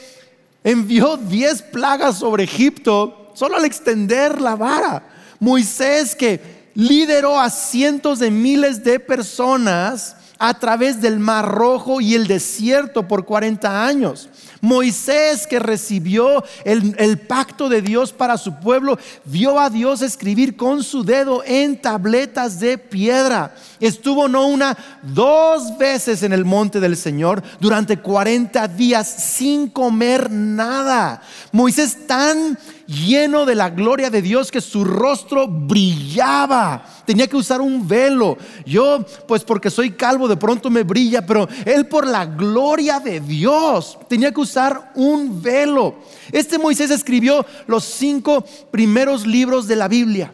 envió 0.63 1.17
diez 1.17 1.63
plagas 1.63 2.19
sobre 2.19 2.45
Egipto 2.45 3.33
solo 3.35 3.57
al 3.57 3.65
extender 3.65 4.41
la 4.41 4.55
vara. 4.55 5.07
Moisés 5.41 6.15
que 6.15 6.71
lideró 6.75 7.39
a 7.39 7.51
cientos 7.51 8.19
de 8.21 8.31
miles 8.31 8.83
de 8.85 9.01
personas 9.01 10.17
a 10.39 10.55
través 10.59 11.01
del 11.01 11.19
Mar 11.19 11.49
Rojo 11.49 12.01
y 12.01 12.15
el 12.15 12.27
desierto 12.27 13.07
por 13.07 13.25
40 13.25 13.87
años. 13.87 14.29
Moisés 14.61 15.47
que 15.47 15.59
recibió 15.59 16.43
el, 16.65 16.95
el, 16.99 17.19
pacto 17.19 17.69
de 17.69 17.83
Dios 17.83 18.13
para 18.13 18.39
su 18.39 18.59
pueblo, 18.61 18.99
vio 19.25 19.61
a 19.61 19.71
Dios 19.71 20.03
escribir 20.03 20.57
con 20.57 20.83
su 20.83 21.05
dedo 21.05 21.43
en 21.45 21.81
tabletas 21.81 22.61
de 22.61 22.79
piedra. 22.79 23.55
Estuvo 23.79 24.29
no 24.29 24.47
una, 24.47 24.77
dos 25.03 25.77
veces 25.77 26.23
en 26.23 26.33
el 26.33 26.45
monte 26.45 26.81
del 26.81 26.97
Señor 26.97 27.43
durante 27.61 27.99
40 27.99 28.67
días 28.69 29.07
sin 29.07 29.69
comer 29.69 30.31
nada. 30.31 31.23
Moisés 31.53 32.07
tan 32.07 32.59
lleno 32.87 33.47
de 33.47 33.55
la 33.55 33.71
gloria 33.71 34.11
de 34.11 34.23
Dios 34.23 34.51
que 34.51 34.61
su 34.61 34.85
rostro 34.85 35.49
brillaba. 35.49 36.85
Tenía 37.07 37.27
que 37.27 37.37
usar 37.37 37.61
un 37.61 37.87
velo. 37.87 38.37
Yo, 38.67 39.05
pues 39.27 39.45
porque 39.45 39.71
soy 39.71 39.93
calvo, 39.93 40.29
de 40.29 40.37
pronto 40.37 40.71
me 40.71 40.83
brilla, 40.83 41.27
pero 41.27 41.49
él 41.65 41.87
por 41.87 42.07
la 42.07 42.27
gloria 42.27 43.01
de 43.01 43.21
Dios 43.21 43.99
tenía 44.09 44.33
que 44.33 44.41
usar 44.41 44.93
un 44.95 45.43
velo. 45.43 45.97
Este 46.33 46.59
Moisés 46.59 46.91
escribió 46.91 47.45
los 47.67 47.85
cinco 47.85 48.45
primeros 48.71 49.27
libros 49.27 49.67
de 49.67 49.77
la 49.77 49.89
Biblia. 49.89 50.33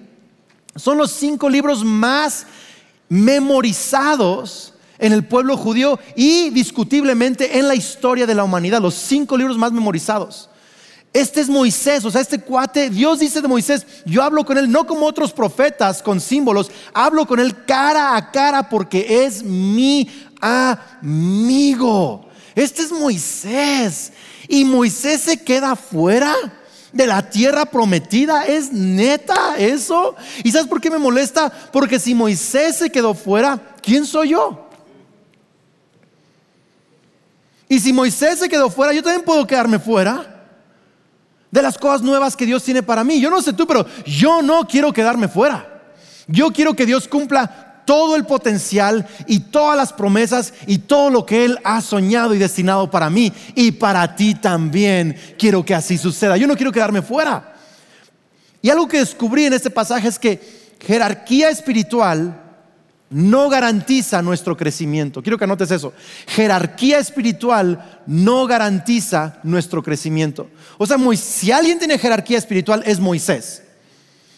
Son 0.76 0.98
los 0.98 1.10
cinco 1.10 1.48
libros 1.48 1.84
más 1.84 2.46
memorizados 3.08 4.74
en 4.98 5.12
el 5.12 5.24
pueblo 5.24 5.56
judío 5.56 5.98
y 6.14 6.50
discutiblemente 6.50 7.58
en 7.58 7.66
la 7.66 7.74
historia 7.74 8.26
de 8.26 8.34
la 8.34 8.44
humanidad, 8.44 8.80
los 8.80 8.94
cinco 8.94 9.36
libros 9.36 9.56
más 9.56 9.72
memorizados. 9.72 10.49
Este 11.12 11.40
es 11.40 11.48
Moisés, 11.48 12.04
o 12.04 12.10
sea, 12.10 12.20
este 12.20 12.38
cuate, 12.38 12.88
Dios 12.88 13.18
dice 13.18 13.40
de 13.40 13.48
Moisés, 13.48 13.84
yo 14.04 14.22
hablo 14.22 14.44
con 14.44 14.56
él 14.56 14.70
no 14.70 14.86
como 14.86 15.06
otros 15.06 15.32
profetas 15.32 16.02
con 16.02 16.20
símbolos, 16.20 16.70
hablo 16.94 17.26
con 17.26 17.40
él 17.40 17.64
cara 17.64 18.16
a 18.16 18.30
cara 18.30 18.68
porque 18.68 19.24
es 19.24 19.42
mi 19.42 20.08
amigo. 20.40 22.28
Este 22.54 22.82
es 22.82 22.92
Moisés. 22.92 24.12
Y 24.46 24.64
Moisés 24.64 25.22
se 25.22 25.42
queda 25.42 25.74
fuera 25.74 26.32
de 26.92 27.06
la 27.06 27.28
tierra 27.28 27.66
prometida. 27.66 28.44
¿Es 28.44 28.72
neta 28.72 29.56
eso? 29.58 30.14
¿Y 30.44 30.52
sabes 30.52 30.68
por 30.68 30.80
qué 30.80 30.90
me 30.90 30.98
molesta? 30.98 31.50
Porque 31.72 31.98
si 31.98 32.14
Moisés 32.14 32.76
se 32.76 32.90
quedó 32.90 33.14
fuera, 33.14 33.60
¿quién 33.82 34.06
soy 34.06 34.30
yo? 34.30 34.68
Y 37.68 37.80
si 37.80 37.92
Moisés 37.92 38.38
se 38.38 38.48
quedó 38.48 38.70
fuera, 38.70 38.92
yo 38.92 39.02
también 39.02 39.24
puedo 39.24 39.44
quedarme 39.44 39.80
fuera 39.80 40.39
de 41.50 41.62
las 41.62 41.78
cosas 41.78 42.02
nuevas 42.02 42.36
que 42.36 42.46
Dios 42.46 42.62
tiene 42.62 42.82
para 42.82 43.04
mí. 43.04 43.20
Yo 43.20 43.30
no 43.30 43.42
sé 43.42 43.52
tú, 43.52 43.66
pero 43.66 43.86
yo 44.04 44.42
no 44.42 44.66
quiero 44.66 44.92
quedarme 44.92 45.28
fuera. 45.28 45.66
Yo 46.26 46.52
quiero 46.52 46.74
que 46.74 46.86
Dios 46.86 47.08
cumpla 47.08 47.82
todo 47.84 48.14
el 48.14 48.24
potencial 48.24 49.06
y 49.26 49.40
todas 49.40 49.76
las 49.76 49.92
promesas 49.92 50.54
y 50.66 50.78
todo 50.78 51.10
lo 51.10 51.26
que 51.26 51.44
Él 51.44 51.58
ha 51.64 51.80
soñado 51.80 52.34
y 52.34 52.38
destinado 52.38 52.88
para 52.90 53.10
mí 53.10 53.32
y 53.56 53.72
para 53.72 54.14
ti 54.14 54.34
también. 54.34 55.16
Quiero 55.36 55.64
que 55.64 55.74
así 55.74 55.98
suceda. 55.98 56.36
Yo 56.36 56.46
no 56.46 56.56
quiero 56.56 56.70
quedarme 56.70 57.02
fuera. 57.02 57.54
Y 58.62 58.70
algo 58.70 58.86
que 58.86 58.98
descubrí 58.98 59.46
en 59.46 59.54
este 59.54 59.70
pasaje 59.70 60.06
es 60.06 60.18
que 60.18 60.76
jerarquía 60.80 61.50
espiritual 61.50 62.39
no 63.10 63.48
garantiza 63.48 64.22
nuestro 64.22 64.56
crecimiento. 64.56 65.22
Quiero 65.22 65.36
que 65.36 65.44
anotes 65.44 65.70
eso. 65.72 65.92
Jerarquía 66.28 66.98
espiritual 66.98 68.02
no 68.06 68.46
garantiza 68.46 69.38
nuestro 69.42 69.82
crecimiento. 69.82 70.48
O 70.78 70.86
sea, 70.86 70.96
si 71.16 71.50
alguien 71.50 71.78
tiene 71.78 71.98
jerarquía 71.98 72.38
espiritual 72.38 72.82
es 72.86 73.00
Moisés. 73.00 73.64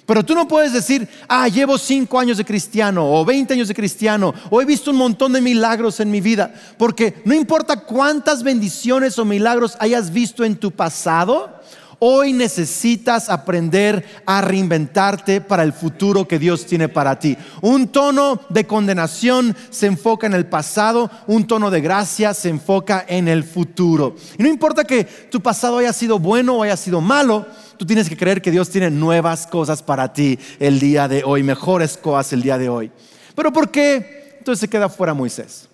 Pero 0.07 0.25
tú 0.25 0.35
no 0.35 0.49
puedes 0.49 0.73
decir, 0.73 1.09
ah, 1.29 1.47
llevo 1.49 1.79
cinco 1.79 2.19
años 2.19 2.37
de 2.37 2.45
cristiano 2.45 3.09
o 3.15 3.25
20 3.25 3.55
años 3.55 3.69
de 3.69 3.75
cristiano 3.75 4.35
o 4.51 4.61
he 4.61 4.65
visto 4.65 4.91
un 4.91 4.97
montón 4.97 5.33
de 5.33 5.41
milagros 5.41 6.01
en 6.01 6.11
mi 6.11 6.21
vida. 6.21 6.53
Porque 6.77 7.23
no 7.25 7.35
importa 7.35 7.77
cuántas 7.77 8.43
bendiciones 8.43 9.19
o 9.19 9.25
milagros 9.25 9.77
hayas 9.79 10.11
visto 10.13 10.45
en 10.45 10.57
tu 10.57 10.73
pasado, 10.73 11.61
Hoy 12.05 12.33
necesitas 12.33 13.31
aprender 13.31 14.05
a 14.27 14.41
reinventarte 14.41 15.41
para 15.41 15.63
el 15.63 15.73
futuro 15.73 16.27
que 16.27 16.41
Dios 16.41 16.67
tiene 16.67 16.89
para 16.89 17.17
ti. 17.21 17.39
Un 17.61 17.87
tono 17.87 18.41
de 18.49 18.67
condenación 18.67 19.57
se 19.71 19.87
enfoca 19.87 20.27
en 20.27 20.35
el 20.35 20.47
pasado, 20.47 21.09
un 21.29 21.47
tono 21.47 21.71
de 21.71 21.81
gracia 21.81 22.35
se 22.35 22.49
enfoca 22.49 23.05
en 23.07 23.29
el 23.29 23.45
futuro. 23.45 24.17
Y 24.37 24.43
no 24.43 24.49
importa 24.49 24.83
que 24.83 25.05
tu 25.05 25.41
pasado 25.41 25.79
haya 25.79 25.93
sido 25.93 26.19
bueno 26.19 26.57
o 26.57 26.65
haya 26.65 26.77
sido 26.77 27.01
malo, 27.01 27.47
tú 27.77 27.87
tienes 27.87 28.09
que 28.09 28.17
creer 28.17 28.43
que 28.43 28.51
Dios 28.51 28.69
tiene 28.69 28.91
nuevas 28.91 29.47
cosas 29.47 29.81
para 29.81 30.13
ti 30.13 30.37
el 30.59 30.81
día 30.81 31.07
de 31.07 31.23
hoy, 31.23 31.45
mejores 31.45 31.97
cosas 31.97 32.33
el 32.33 32.43
día 32.43 32.59
de 32.59 32.69
hoy. 32.69 32.91
Pero 33.37 33.53
¿por 33.53 33.71
qué 33.71 34.35
entonces 34.39 34.59
se 34.59 34.69
queda 34.69 34.89
fuera 34.89 35.15
Moisés? 35.15 35.69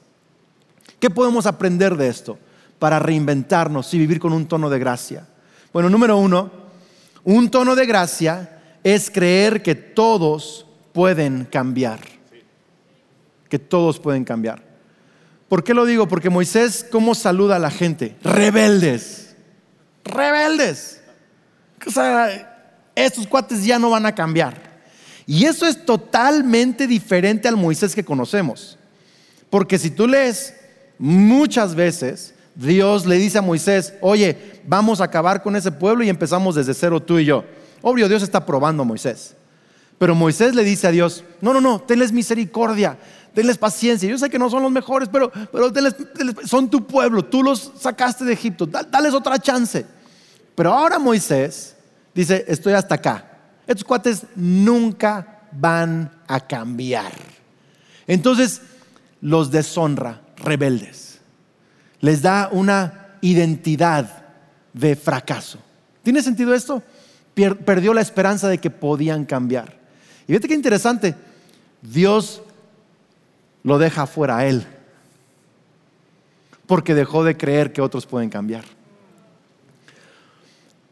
¿Qué 1.00 1.08
podemos 1.08 1.46
aprender 1.46 1.96
de 1.96 2.08
esto 2.08 2.38
para 2.78 2.98
reinventarnos 2.98 3.94
y 3.94 3.98
vivir 3.98 4.20
con 4.20 4.34
un 4.34 4.46
tono 4.46 4.68
de 4.68 4.78
gracia? 4.78 5.26
Bueno, 5.78 5.90
número 5.90 6.16
uno, 6.16 6.50
un 7.22 7.52
tono 7.52 7.76
de 7.76 7.86
gracia 7.86 8.58
es 8.82 9.12
creer 9.12 9.62
que 9.62 9.76
todos 9.76 10.66
pueden 10.92 11.44
cambiar. 11.44 12.00
Que 13.48 13.60
todos 13.60 14.00
pueden 14.00 14.24
cambiar. 14.24 14.60
¿Por 15.48 15.62
qué 15.62 15.74
lo 15.74 15.84
digo? 15.84 16.08
Porque 16.08 16.30
Moisés, 16.30 16.84
¿cómo 16.90 17.14
saluda 17.14 17.54
a 17.54 17.58
la 17.60 17.70
gente? 17.70 18.16
Rebeldes. 18.24 19.36
Rebeldes. 20.02 21.00
O 21.86 21.92
sea, 21.92 22.90
estos 22.96 23.28
cuates 23.28 23.64
ya 23.64 23.78
no 23.78 23.90
van 23.90 24.06
a 24.06 24.16
cambiar. 24.16 24.80
Y 25.26 25.44
eso 25.44 25.64
es 25.64 25.86
totalmente 25.86 26.88
diferente 26.88 27.46
al 27.46 27.56
Moisés 27.56 27.94
que 27.94 28.04
conocemos. 28.04 28.76
Porque 29.48 29.78
si 29.78 29.90
tú 29.90 30.08
lees 30.08 30.56
muchas 30.98 31.76
veces, 31.76 32.34
Dios 32.58 33.06
le 33.06 33.14
dice 33.18 33.38
a 33.38 33.42
Moisés, 33.42 33.94
oye, 34.00 34.60
vamos 34.66 35.00
a 35.00 35.04
acabar 35.04 35.44
con 35.44 35.54
ese 35.54 35.70
pueblo 35.70 36.02
y 36.02 36.08
empezamos 36.08 36.56
desde 36.56 36.74
cero 36.74 37.00
tú 37.00 37.20
y 37.20 37.24
yo. 37.24 37.44
Obvio, 37.82 38.08
Dios 38.08 38.20
está 38.24 38.44
probando 38.44 38.82
a 38.82 38.86
Moisés. 38.86 39.36
Pero 39.96 40.16
Moisés 40.16 40.56
le 40.56 40.64
dice 40.64 40.88
a 40.88 40.90
Dios, 40.90 41.22
no, 41.40 41.52
no, 41.52 41.60
no, 41.60 41.78
tenles 41.80 42.10
misericordia, 42.10 42.98
tenles 43.32 43.56
paciencia. 43.58 44.08
Yo 44.08 44.18
sé 44.18 44.28
que 44.28 44.40
no 44.40 44.50
son 44.50 44.64
los 44.64 44.72
mejores, 44.72 45.08
pero, 45.08 45.30
pero 45.52 45.70
son 46.46 46.68
tu 46.68 46.84
pueblo, 46.84 47.24
tú 47.24 47.44
los 47.44 47.74
sacaste 47.78 48.24
de 48.24 48.32
Egipto, 48.32 48.66
dales 48.66 49.14
otra 49.14 49.38
chance. 49.38 49.86
Pero 50.56 50.72
ahora 50.72 50.98
Moisés 50.98 51.76
dice, 52.12 52.44
estoy 52.48 52.72
hasta 52.72 52.96
acá. 52.96 53.38
Estos 53.68 53.84
cuates 53.84 54.22
nunca 54.34 55.42
van 55.52 56.10
a 56.26 56.40
cambiar. 56.40 57.12
Entonces 58.08 58.62
los 59.20 59.52
deshonra, 59.52 60.22
rebeldes 60.38 61.07
les 62.00 62.22
da 62.22 62.48
una 62.52 63.16
identidad 63.20 64.24
de 64.72 64.96
fracaso. 64.96 65.58
¿Tiene 66.02 66.22
sentido 66.22 66.54
esto? 66.54 66.82
perdió 67.64 67.94
la 67.94 68.00
esperanza 68.00 68.48
de 68.48 68.58
que 68.58 68.70
podían 68.70 69.24
cambiar. 69.24 69.76
Y 70.24 70.32
fíjate 70.32 70.48
qué 70.48 70.54
interesante, 70.54 71.14
Dios 71.80 72.42
lo 73.62 73.78
deja 73.78 74.06
fuera 74.06 74.38
a 74.38 74.46
él, 74.46 74.66
porque 76.66 76.94
dejó 76.94 77.22
de 77.22 77.36
creer 77.36 77.72
que 77.72 77.80
otros 77.80 78.06
pueden 78.06 78.28
cambiar. 78.28 78.64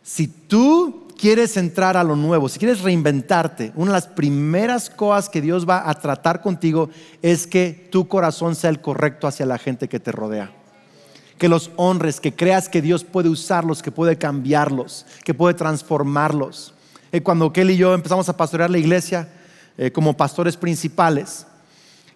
Si 0.04 0.28
tú 0.28 1.08
quieres 1.18 1.56
entrar 1.56 1.96
a 1.96 2.04
lo 2.04 2.14
nuevo, 2.14 2.48
si 2.48 2.60
quieres 2.60 2.82
reinventarte, 2.82 3.72
una 3.74 3.90
de 3.90 3.96
las 3.96 4.06
primeras 4.06 4.88
cosas 4.88 5.28
que 5.28 5.40
Dios 5.40 5.68
va 5.68 5.90
a 5.90 5.94
tratar 5.94 6.42
contigo 6.42 6.90
es 7.22 7.46
que 7.46 7.88
tu 7.90 8.06
corazón 8.06 8.54
sea 8.54 8.70
el 8.70 8.80
correcto 8.80 9.26
hacia 9.26 9.46
la 9.46 9.58
gente 9.58 9.88
que 9.88 9.98
te 9.98 10.12
rodea 10.12 10.55
que 11.38 11.48
los 11.48 11.70
honres, 11.76 12.20
que 12.20 12.34
creas 12.34 12.68
que 12.68 12.82
Dios 12.82 13.04
puede 13.04 13.28
usarlos, 13.28 13.82
que 13.82 13.92
puede 13.92 14.16
cambiarlos, 14.16 15.06
que 15.24 15.34
puede 15.34 15.54
transformarlos. 15.54 16.72
Eh, 17.12 17.22
cuando 17.22 17.52
Kelly 17.52 17.74
y 17.74 17.76
yo 17.76 17.94
empezamos 17.94 18.28
a 18.28 18.36
pastorear 18.36 18.70
la 18.70 18.78
iglesia 18.78 19.28
eh, 19.76 19.90
como 19.90 20.16
pastores 20.16 20.56
principales, 20.56 21.46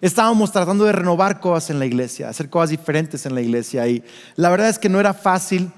estábamos 0.01 0.51
tratando 0.51 0.85
de 0.85 0.91
renovar 0.91 1.39
cosas 1.39 1.69
en 1.69 1.79
la 1.79 1.85
iglesia, 1.85 2.29
hacer 2.29 2.49
cosas 2.49 2.71
diferentes 2.71 3.25
en 3.25 3.35
la 3.35 3.41
iglesia. 3.41 3.87
Y 3.87 4.03
la 4.35 4.49
verdad 4.49 4.69
es 4.69 4.79
que 4.79 4.89
no 4.89 4.99
era 4.99 5.13
fácil. 5.13 5.71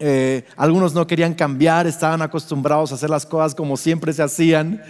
Eh, 0.00 0.44
algunos 0.56 0.94
no 0.94 1.06
querían 1.06 1.34
cambiar, 1.34 1.86
estaban 1.86 2.22
acostumbrados 2.22 2.92
a 2.92 2.94
hacer 2.96 3.10
las 3.10 3.26
cosas 3.26 3.54
como 3.54 3.76
siempre 3.76 4.12
se 4.12 4.22
hacían. 4.22 4.82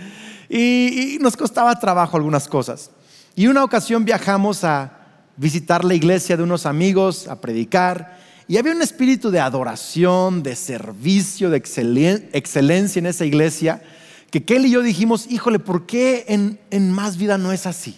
Y, 0.49 1.15
y 1.15 1.19
nos 1.21 1.37
costaba 1.37 1.79
trabajo 1.79 2.17
algunas 2.17 2.49
cosas. 2.49 2.91
Y 3.37 3.47
una 3.47 3.63
ocasión 3.63 4.05
viajamos 4.05 4.65
a, 4.65 4.98
visitar 5.39 5.85
la 5.85 5.95
iglesia 5.95 6.37
de 6.37 6.43
unos 6.43 6.67
amigos, 6.67 7.29
a 7.29 7.41
predicar, 7.41 8.19
y 8.49 8.57
había 8.57 8.73
un 8.73 8.83
espíritu 8.83 9.31
de 9.31 9.41
adoración, 9.41 10.43
de 10.43 10.57
servicio, 10.57 11.49
de 11.51 11.59
excelencia 11.59 12.99
en 12.99 13.07
esa 13.07 13.25
iglesia, 13.25 13.83
que 14.31 14.45
Kelly 14.45 14.69
y 14.69 14.73
yo 14.73 14.83
dijimos, 14.83 15.27
híjole, 15.31 15.59
¿por 15.59 15.87
qué 15.87 16.27
en, 16.29 16.93
más 16.93 17.17
vida 17.17 17.39
no 17.39 17.53
es 17.53 17.67
así? 17.67 17.97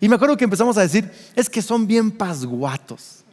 Y 0.00 0.08
me 0.08 0.16
acuerdo 0.16 0.36
que 0.36 0.44
empezamos 0.44 0.76
a 0.78 0.82
decir, 0.82 1.10
es 1.34 1.48
que 1.48 1.62
son 1.62 1.86
bien 1.86 2.10
pasguatos. 2.10 3.24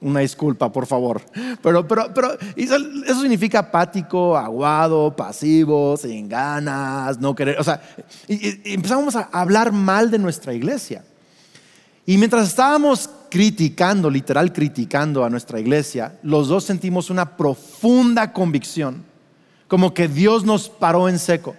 Una 0.00 0.20
disculpa, 0.20 0.70
por 0.70 0.86
favor. 0.86 1.22
Pero, 1.62 1.88
pero, 1.88 2.12
pero 2.14 2.36
eso, 2.54 3.20
significa 3.20 3.60
apático, 3.60 4.36
aguado, 4.36 5.14
pasivo, 5.16 5.96
sin 5.96 6.28
ganas, 6.28 7.18
no 7.18 7.34
querer. 7.34 7.58
O 7.58 7.64
sea, 7.64 7.82
empezamos 8.28 9.16
a 9.16 9.28
hablar 9.32 9.72
mal 9.72 10.10
de 10.10 10.18
nuestra 10.18 10.52
iglesia. 10.52 11.02
Y 12.06 12.18
mientras 12.18 12.46
estábamos 12.48 13.10
criticando, 13.28 14.08
literal 14.08 14.52
criticando 14.52 15.24
a 15.24 15.30
nuestra 15.30 15.58
iglesia, 15.58 16.18
los 16.22 16.46
dos 16.46 16.64
sentimos 16.64 17.10
una 17.10 17.36
profunda 17.36 18.32
convicción, 18.32 19.04
como 19.66 19.92
que 19.92 20.06
Dios 20.06 20.44
nos 20.44 20.68
paró 20.68 21.08
en 21.08 21.18
seco. 21.18 21.56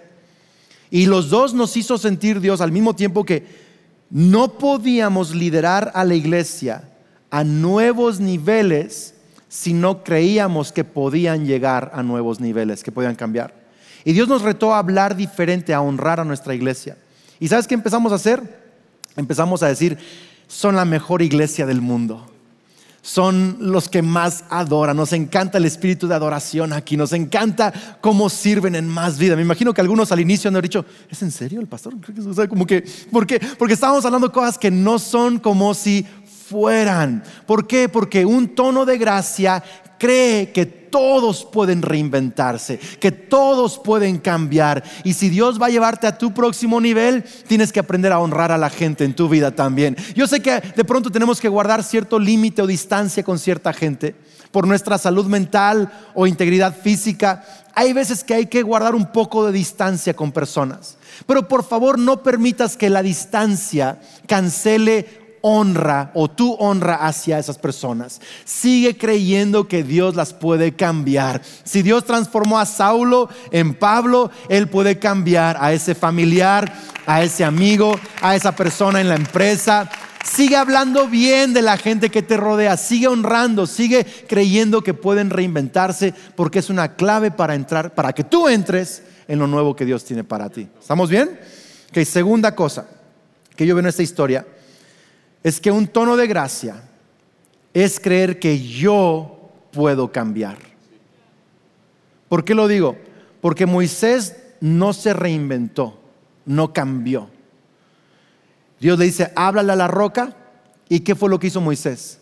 Y 0.90 1.04
los 1.04 1.28
dos 1.28 1.52
nos 1.52 1.76
hizo 1.76 1.98
sentir 1.98 2.40
Dios 2.40 2.62
al 2.62 2.72
mismo 2.72 2.94
tiempo 2.96 3.24
que 3.24 3.68
no 4.10 4.54
podíamos 4.54 5.34
liderar 5.34 5.92
a 5.94 6.02
la 6.04 6.14
iglesia 6.14 6.88
a 7.30 7.44
nuevos 7.44 8.20
niveles 8.20 9.14
si 9.48 9.74
no 9.74 10.02
creíamos 10.02 10.72
que 10.72 10.84
podían 10.84 11.46
llegar 11.46 11.90
a 11.94 12.02
nuevos 12.02 12.40
niveles, 12.40 12.82
que 12.82 12.92
podían 12.92 13.16
cambiar. 13.16 13.54
Y 14.04 14.14
Dios 14.14 14.28
nos 14.28 14.42
retó 14.42 14.74
a 14.74 14.78
hablar 14.78 15.14
diferente, 15.14 15.74
a 15.74 15.82
honrar 15.82 16.20
a 16.20 16.24
nuestra 16.24 16.54
iglesia. 16.54 16.96
¿Y 17.38 17.48
sabes 17.48 17.66
qué 17.66 17.74
empezamos 17.74 18.12
a 18.12 18.16
hacer? 18.16 18.42
Empezamos 19.16 19.62
a 19.62 19.68
decir, 19.68 19.98
son 20.48 20.74
la 20.74 20.84
mejor 20.84 21.22
iglesia 21.22 21.66
del 21.66 21.80
mundo. 21.80 22.26
Son 23.00 23.56
los 23.60 23.88
que 23.88 24.02
más 24.02 24.44
adoran. 24.50 24.96
Nos 24.96 25.12
encanta 25.12 25.58
el 25.58 25.64
espíritu 25.64 26.08
de 26.08 26.14
adoración 26.14 26.72
aquí. 26.72 26.96
Nos 26.96 27.12
encanta 27.12 27.72
cómo 28.00 28.28
sirven 28.28 28.74
en 28.74 28.88
más 28.88 29.18
vida. 29.18 29.36
Me 29.36 29.42
imagino 29.42 29.72
que 29.72 29.80
algunos 29.80 30.10
al 30.10 30.20
inicio 30.20 30.48
han 30.48 30.60
dicho, 30.60 30.84
¿es 31.08 31.22
en 31.22 31.30
serio 31.30 31.60
el 31.60 31.68
pastor? 31.68 31.94
como 32.48 32.66
que, 32.66 32.84
¿Por 33.12 33.26
qué? 33.26 33.40
Porque 33.58 33.74
estábamos 33.74 34.04
hablando 34.04 34.32
cosas 34.32 34.58
que 34.58 34.70
no 34.70 34.98
son 34.98 35.38
como 35.38 35.72
si 35.74 36.06
fueran. 36.48 37.22
¿Por 37.46 37.66
qué? 37.66 37.88
Porque 37.88 38.24
un 38.26 38.48
tono 38.48 38.84
de 38.84 38.98
gracia 38.98 39.62
cree 39.98 40.52
que 40.52 40.66
todos 40.66 41.44
pueden 41.44 41.82
reinventarse, 41.82 42.78
que 43.00 43.12
todos 43.12 43.78
pueden 43.78 44.18
cambiar. 44.18 44.82
Y 45.04 45.14
si 45.14 45.28
Dios 45.28 45.60
va 45.60 45.66
a 45.66 45.70
llevarte 45.70 46.06
a 46.06 46.16
tu 46.16 46.32
próximo 46.32 46.80
nivel, 46.80 47.24
tienes 47.46 47.72
que 47.72 47.80
aprender 47.80 48.12
a 48.12 48.20
honrar 48.20 48.52
a 48.52 48.58
la 48.58 48.70
gente 48.70 49.04
en 49.04 49.14
tu 49.14 49.28
vida 49.28 49.50
también. 49.50 49.96
Yo 50.14 50.26
sé 50.26 50.40
que 50.40 50.60
de 50.60 50.84
pronto 50.84 51.10
tenemos 51.10 51.40
que 51.40 51.48
guardar 51.48 51.82
cierto 51.82 52.18
límite 52.18 52.62
o 52.62 52.66
distancia 52.66 53.22
con 53.22 53.38
cierta 53.38 53.72
gente 53.72 54.14
por 54.50 54.66
nuestra 54.66 54.96
salud 54.96 55.26
mental 55.26 55.92
o 56.14 56.26
integridad 56.26 56.74
física. 56.74 57.44
Hay 57.74 57.92
veces 57.92 58.24
que 58.24 58.34
hay 58.34 58.46
que 58.46 58.62
guardar 58.62 58.94
un 58.94 59.12
poco 59.12 59.46
de 59.46 59.52
distancia 59.52 60.14
con 60.14 60.32
personas. 60.32 60.96
Pero 61.26 61.48
por 61.48 61.64
favor 61.64 61.98
no 61.98 62.22
permitas 62.22 62.76
que 62.76 62.90
la 62.90 63.02
distancia 63.02 64.00
cancele 64.26 65.27
honra 65.42 66.10
o 66.14 66.28
tu 66.28 66.54
honra 66.54 66.96
hacia 67.06 67.38
esas 67.38 67.58
personas. 67.58 68.20
Sigue 68.44 68.96
creyendo 68.96 69.68
que 69.68 69.82
Dios 69.82 70.14
las 70.16 70.32
puede 70.32 70.74
cambiar. 70.74 71.42
Si 71.64 71.82
Dios 71.82 72.04
transformó 72.04 72.58
a 72.58 72.66
Saulo 72.66 73.28
en 73.50 73.74
Pablo, 73.74 74.30
Él 74.48 74.68
puede 74.68 74.98
cambiar 74.98 75.56
a 75.60 75.72
ese 75.72 75.94
familiar, 75.94 76.72
a 77.06 77.22
ese 77.22 77.44
amigo, 77.44 77.98
a 78.20 78.36
esa 78.36 78.54
persona 78.54 79.00
en 79.00 79.08
la 79.08 79.16
empresa. 79.16 79.90
Sigue 80.24 80.56
hablando 80.56 81.08
bien 81.08 81.54
de 81.54 81.62
la 81.62 81.76
gente 81.76 82.10
que 82.10 82.22
te 82.22 82.36
rodea, 82.36 82.76
sigue 82.76 83.06
honrando, 83.06 83.66
sigue 83.66 84.04
creyendo 84.28 84.82
que 84.82 84.92
pueden 84.92 85.30
reinventarse 85.30 86.12
porque 86.34 86.58
es 86.58 86.70
una 86.70 86.96
clave 86.96 87.30
para 87.30 87.54
entrar, 87.54 87.94
para 87.94 88.12
que 88.12 88.24
tú 88.24 88.48
entres 88.48 89.02
en 89.26 89.38
lo 89.38 89.46
nuevo 89.46 89.74
que 89.74 89.84
Dios 89.84 90.04
tiene 90.04 90.24
para 90.24 90.50
ti. 90.50 90.68
¿Estamos 90.78 91.08
bien? 91.08 91.38
Ok, 91.90 92.04
segunda 92.04 92.54
cosa 92.54 92.86
que 93.56 93.66
yo 93.66 93.74
veo 93.74 93.80
en 93.80 93.88
esta 93.88 94.02
historia 94.02 94.46
es 95.42 95.60
que 95.60 95.70
un 95.70 95.86
tono 95.86 96.16
de 96.16 96.26
gracia 96.26 96.82
es 97.74 98.00
creer 98.00 98.38
que 98.38 98.60
yo 98.60 99.50
puedo 99.70 100.10
cambiar. 100.10 100.58
¿Por 102.28 102.44
qué 102.44 102.54
lo 102.54 102.68
digo? 102.68 102.96
Porque 103.40 103.66
Moisés 103.66 104.36
no 104.60 104.92
se 104.92 105.14
reinventó, 105.14 105.98
no 106.44 106.72
cambió. 106.72 107.28
Dios 108.80 108.98
le 108.98 109.06
dice, 109.06 109.32
háblale 109.34 109.72
a 109.72 109.76
la 109.76 109.88
roca. 109.88 110.34
¿Y 110.88 111.00
qué 111.00 111.14
fue 111.14 111.28
lo 111.28 111.38
que 111.38 111.48
hizo 111.48 111.60
Moisés? 111.60 112.20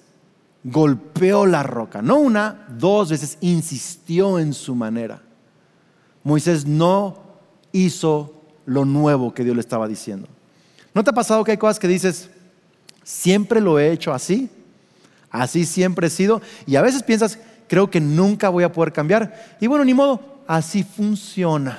Golpeó 0.65 1.47
la 1.47 1.63
roca, 1.63 2.03
no 2.03 2.17
una, 2.17 2.67
dos 2.69 3.11
veces, 3.11 3.39
insistió 3.41 4.41
en 4.41 4.53
su 4.53 4.75
manera. 4.75 5.23
Moisés 6.25 6.67
no 6.67 7.23
hizo 7.71 8.43
lo 8.65 8.85
nuevo 8.85 9.33
que 9.33 9.45
Dios 9.45 9.55
le 9.55 9.61
estaba 9.61 9.87
diciendo. 9.87 10.27
¿No 10.93 11.05
te 11.05 11.11
ha 11.11 11.15
pasado 11.15 11.45
que 11.45 11.53
hay 11.53 11.57
cosas 11.57 11.79
que 11.79 11.87
dices, 11.87 12.31
Siempre 13.07 13.61
lo 13.61 13.79
he 13.79 13.93
hecho 13.93 14.13
así. 14.13 14.51
Así 15.31 15.65
siempre 15.65 16.09
he 16.09 16.11
sido. 16.11 16.43
Y 16.67 16.75
a 16.75 16.83
veces 16.83 17.05
piensas, 17.05 17.39
creo 17.69 17.89
que 17.89 18.01
nunca 18.01 18.49
voy 18.49 18.65
a 18.65 18.73
poder 18.73 18.93
cambiar. 18.93 19.57
Y 19.61 19.69
bueno, 19.69 19.85
ni 19.85 19.95
modo, 19.95 20.41
así 20.49 20.83
funciona. 20.83 21.79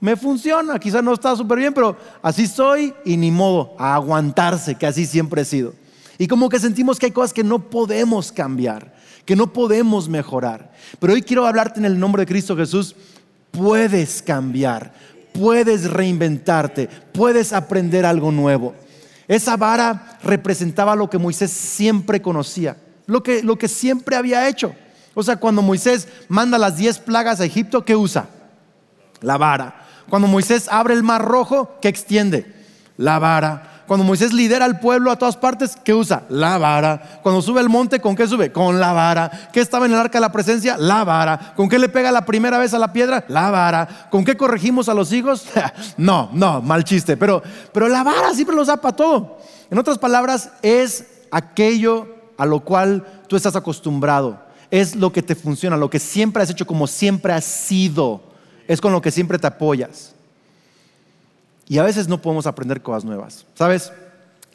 Me 0.00 0.16
funciona, 0.16 0.80
quizás 0.80 1.04
no 1.04 1.12
está 1.12 1.36
súper 1.36 1.58
bien, 1.60 1.72
pero 1.72 1.96
así 2.22 2.48
soy 2.48 2.92
y 3.04 3.16
ni 3.16 3.30
modo, 3.30 3.76
a 3.78 3.94
aguantarse, 3.94 4.74
que 4.74 4.84
así 4.84 5.06
siempre 5.06 5.42
he 5.42 5.44
sido. 5.44 5.74
Y 6.18 6.26
como 6.26 6.48
que 6.48 6.58
sentimos 6.58 6.98
que 6.98 7.06
hay 7.06 7.12
cosas 7.12 7.32
que 7.32 7.44
no 7.44 7.60
podemos 7.60 8.32
cambiar, 8.32 8.92
que 9.24 9.36
no 9.36 9.52
podemos 9.52 10.08
mejorar. 10.08 10.72
Pero 10.98 11.12
hoy 11.12 11.22
quiero 11.22 11.46
hablarte 11.46 11.78
en 11.78 11.86
el 11.86 12.00
nombre 12.00 12.22
de 12.22 12.26
Cristo 12.26 12.56
Jesús. 12.56 12.96
Puedes 13.52 14.22
cambiar, 14.22 14.92
puedes 15.32 15.88
reinventarte, 15.88 16.88
puedes 17.12 17.52
aprender 17.52 18.04
algo 18.04 18.32
nuevo. 18.32 18.74
Esa 19.32 19.56
vara 19.56 20.18
representaba 20.22 20.94
lo 20.94 21.08
que 21.08 21.16
Moisés 21.16 21.50
siempre 21.50 22.20
conocía, 22.20 22.76
lo 23.06 23.22
que, 23.22 23.42
lo 23.42 23.56
que 23.56 23.66
siempre 23.66 24.14
había 24.14 24.46
hecho. 24.46 24.74
O 25.14 25.22
sea, 25.22 25.36
cuando 25.36 25.62
Moisés 25.62 26.06
manda 26.28 26.58
las 26.58 26.76
diez 26.76 26.98
plagas 26.98 27.40
a 27.40 27.46
Egipto, 27.46 27.82
¿qué 27.82 27.96
usa? 27.96 28.26
La 29.22 29.38
vara. 29.38 29.86
Cuando 30.10 30.28
Moisés 30.28 30.68
abre 30.70 30.92
el 30.92 31.02
mar 31.02 31.24
rojo, 31.24 31.78
¿qué 31.80 31.88
extiende? 31.88 32.54
La 32.98 33.18
vara. 33.18 33.71
Cuando 33.92 34.06
Moisés 34.06 34.32
lidera 34.32 34.64
al 34.64 34.80
pueblo 34.80 35.10
a 35.10 35.16
todas 35.16 35.36
partes, 35.36 35.76
¿qué 35.84 35.92
usa? 35.92 36.22
La 36.30 36.56
vara. 36.56 37.20
Cuando 37.22 37.42
sube 37.42 37.60
al 37.60 37.68
monte, 37.68 38.00
¿con 38.00 38.16
qué 38.16 38.26
sube? 38.26 38.50
Con 38.50 38.80
la 38.80 38.94
vara. 38.94 39.50
¿Qué 39.52 39.60
estaba 39.60 39.84
en 39.84 39.92
el 39.92 39.98
arca 39.98 40.16
de 40.16 40.22
la 40.22 40.32
presencia? 40.32 40.78
La 40.78 41.04
vara. 41.04 41.52
¿Con 41.54 41.68
qué 41.68 41.78
le 41.78 41.90
pega 41.90 42.10
la 42.10 42.24
primera 42.24 42.56
vez 42.56 42.72
a 42.72 42.78
la 42.78 42.94
piedra? 42.94 43.26
La 43.28 43.50
vara. 43.50 44.08
¿Con 44.10 44.24
qué 44.24 44.34
corregimos 44.34 44.88
a 44.88 44.94
los 44.94 45.12
hijos? 45.12 45.44
no, 45.98 46.30
no, 46.32 46.62
mal 46.62 46.84
chiste. 46.84 47.18
Pero, 47.18 47.42
pero 47.70 47.86
la 47.86 48.02
vara 48.02 48.32
siempre 48.32 48.56
lo 48.56 48.62
usa 48.62 48.78
para 48.78 48.96
todo. 48.96 49.36
En 49.70 49.76
otras 49.76 49.98
palabras, 49.98 50.52
es 50.62 51.04
aquello 51.30 52.08
a 52.38 52.46
lo 52.46 52.60
cual 52.60 53.04
tú 53.28 53.36
estás 53.36 53.56
acostumbrado. 53.56 54.40
Es 54.70 54.96
lo 54.96 55.12
que 55.12 55.20
te 55.20 55.34
funciona, 55.34 55.76
lo 55.76 55.90
que 55.90 55.98
siempre 55.98 56.42
has 56.42 56.48
hecho 56.48 56.66
como 56.66 56.86
siempre 56.86 57.34
has 57.34 57.44
sido. 57.44 58.22
Es 58.66 58.80
con 58.80 58.90
lo 58.90 59.02
que 59.02 59.10
siempre 59.10 59.38
te 59.38 59.48
apoyas. 59.48 60.14
Y 61.72 61.78
a 61.78 61.84
veces 61.84 62.06
no 62.06 62.20
podemos 62.20 62.46
aprender 62.46 62.82
cosas 62.82 63.02
nuevas. 63.02 63.46
¿Sabes? 63.54 63.90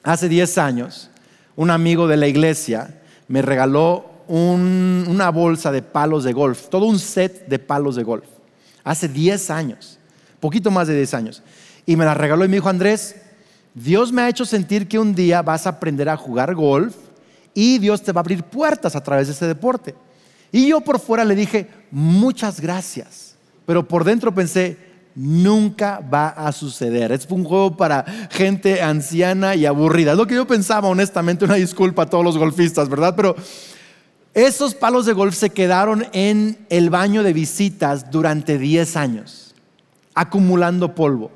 Hace 0.04 0.30
10 0.30 0.60
años, 0.60 1.10
un 1.56 1.72
amigo 1.72 2.08
de 2.08 2.16
la 2.16 2.28
iglesia 2.28 3.02
me 3.28 3.42
regaló 3.42 4.06
una 4.28 5.32
bolsa 5.32 5.72
de 5.72 5.82
palos 5.82 6.24
de 6.26 6.32
golf, 6.32 6.68
todo 6.70 6.86
un 6.86 7.00
set 7.00 7.48
de 7.48 7.58
palos 7.58 7.96
de 7.96 8.04
golf. 8.04 8.28
Hace 8.84 9.08
10 9.08 9.50
años, 9.50 9.98
poquito 10.40 10.70
más 10.70 10.88
de 10.88 10.96
10 10.96 11.14
años. 11.16 11.42
Y 11.88 11.96
me 11.96 12.06
la 12.06 12.14
regaló 12.14 12.46
y 12.46 12.50
me 12.50 12.58
dijo, 12.58 12.70
Andrés, 12.70 13.16
Dios 13.74 14.14
me 14.14 14.22
ha 14.22 14.30
hecho 14.30 14.46
sentir 14.46 14.88
que 14.88 15.00
un 15.00 15.16
día 15.16 15.42
vas 15.42 15.66
a 15.66 15.70
aprender 15.70 16.10
a 16.10 16.18
jugar 16.18 16.54
golf 16.54 16.96
y 17.56 17.80
Dios 17.80 18.04
te 18.04 18.12
va 18.12 18.20
a 18.20 18.22
abrir 18.22 18.44
puertas 18.44 18.96
a 18.96 19.02
través 19.02 19.26
de 19.26 19.34
ese 19.34 19.48
deporte. 19.48 19.96
Y 20.52 20.68
yo 20.68 20.82
por 20.82 21.00
fuera 21.00 21.26
le 21.26 21.34
dije, 21.34 21.68
muchas 21.90 22.62
gracias. 22.62 23.34
Pero 23.66 23.88
por 23.88 24.04
dentro 24.04 24.36
pensé, 24.36 24.87
nunca 25.18 26.00
va 26.00 26.28
a 26.28 26.52
suceder. 26.52 27.12
Es 27.12 27.26
un 27.30 27.44
juego 27.44 27.76
para 27.76 28.06
gente 28.30 28.84
anciana 28.84 29.56
y 29.56 29.66
aburrida. 29.66 30.12
Es 30.12 30.18
lo 30.18 30.28
que 30.28 30.36
yo 30.36 30.46
pensaba, 30.46 30.88
honestamente, 30.88 31.44
una 31.44 31.56
disculpa 31.56 32.04
a 32.04 32.06
todos 32.06 32.24
los 32.24 32.38
golfistas, 32.38 32.88
¿verdad? 32.88 33.16
Pero 33.16 33.36
esos 34.36 34.76
palos 34.76 35.08
de 35.08 35.14
golf 35.14 35.36
se 35.36 35.50
quedaron 35.50 36.06
en 36.14 36.64
el 36.70 36.92
baño 36.92 37.24
de 37.24 37.34
visitas 37.34 38.12
durante 38.12 38.60
10 38.60 38.96
años, 38.96 39.56
acumulando 40.14 40.94
polvo. 40.94 41.32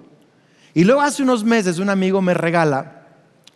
Y 0.75 0.83
luego 0.83 1.01
hace 1.01 1.23
unos 1.23 1.43
meses 1.43 1.79
un 1.79 1.89
amigo 1.89 2.21
me 2.21 2.35
regala 2.35 3.07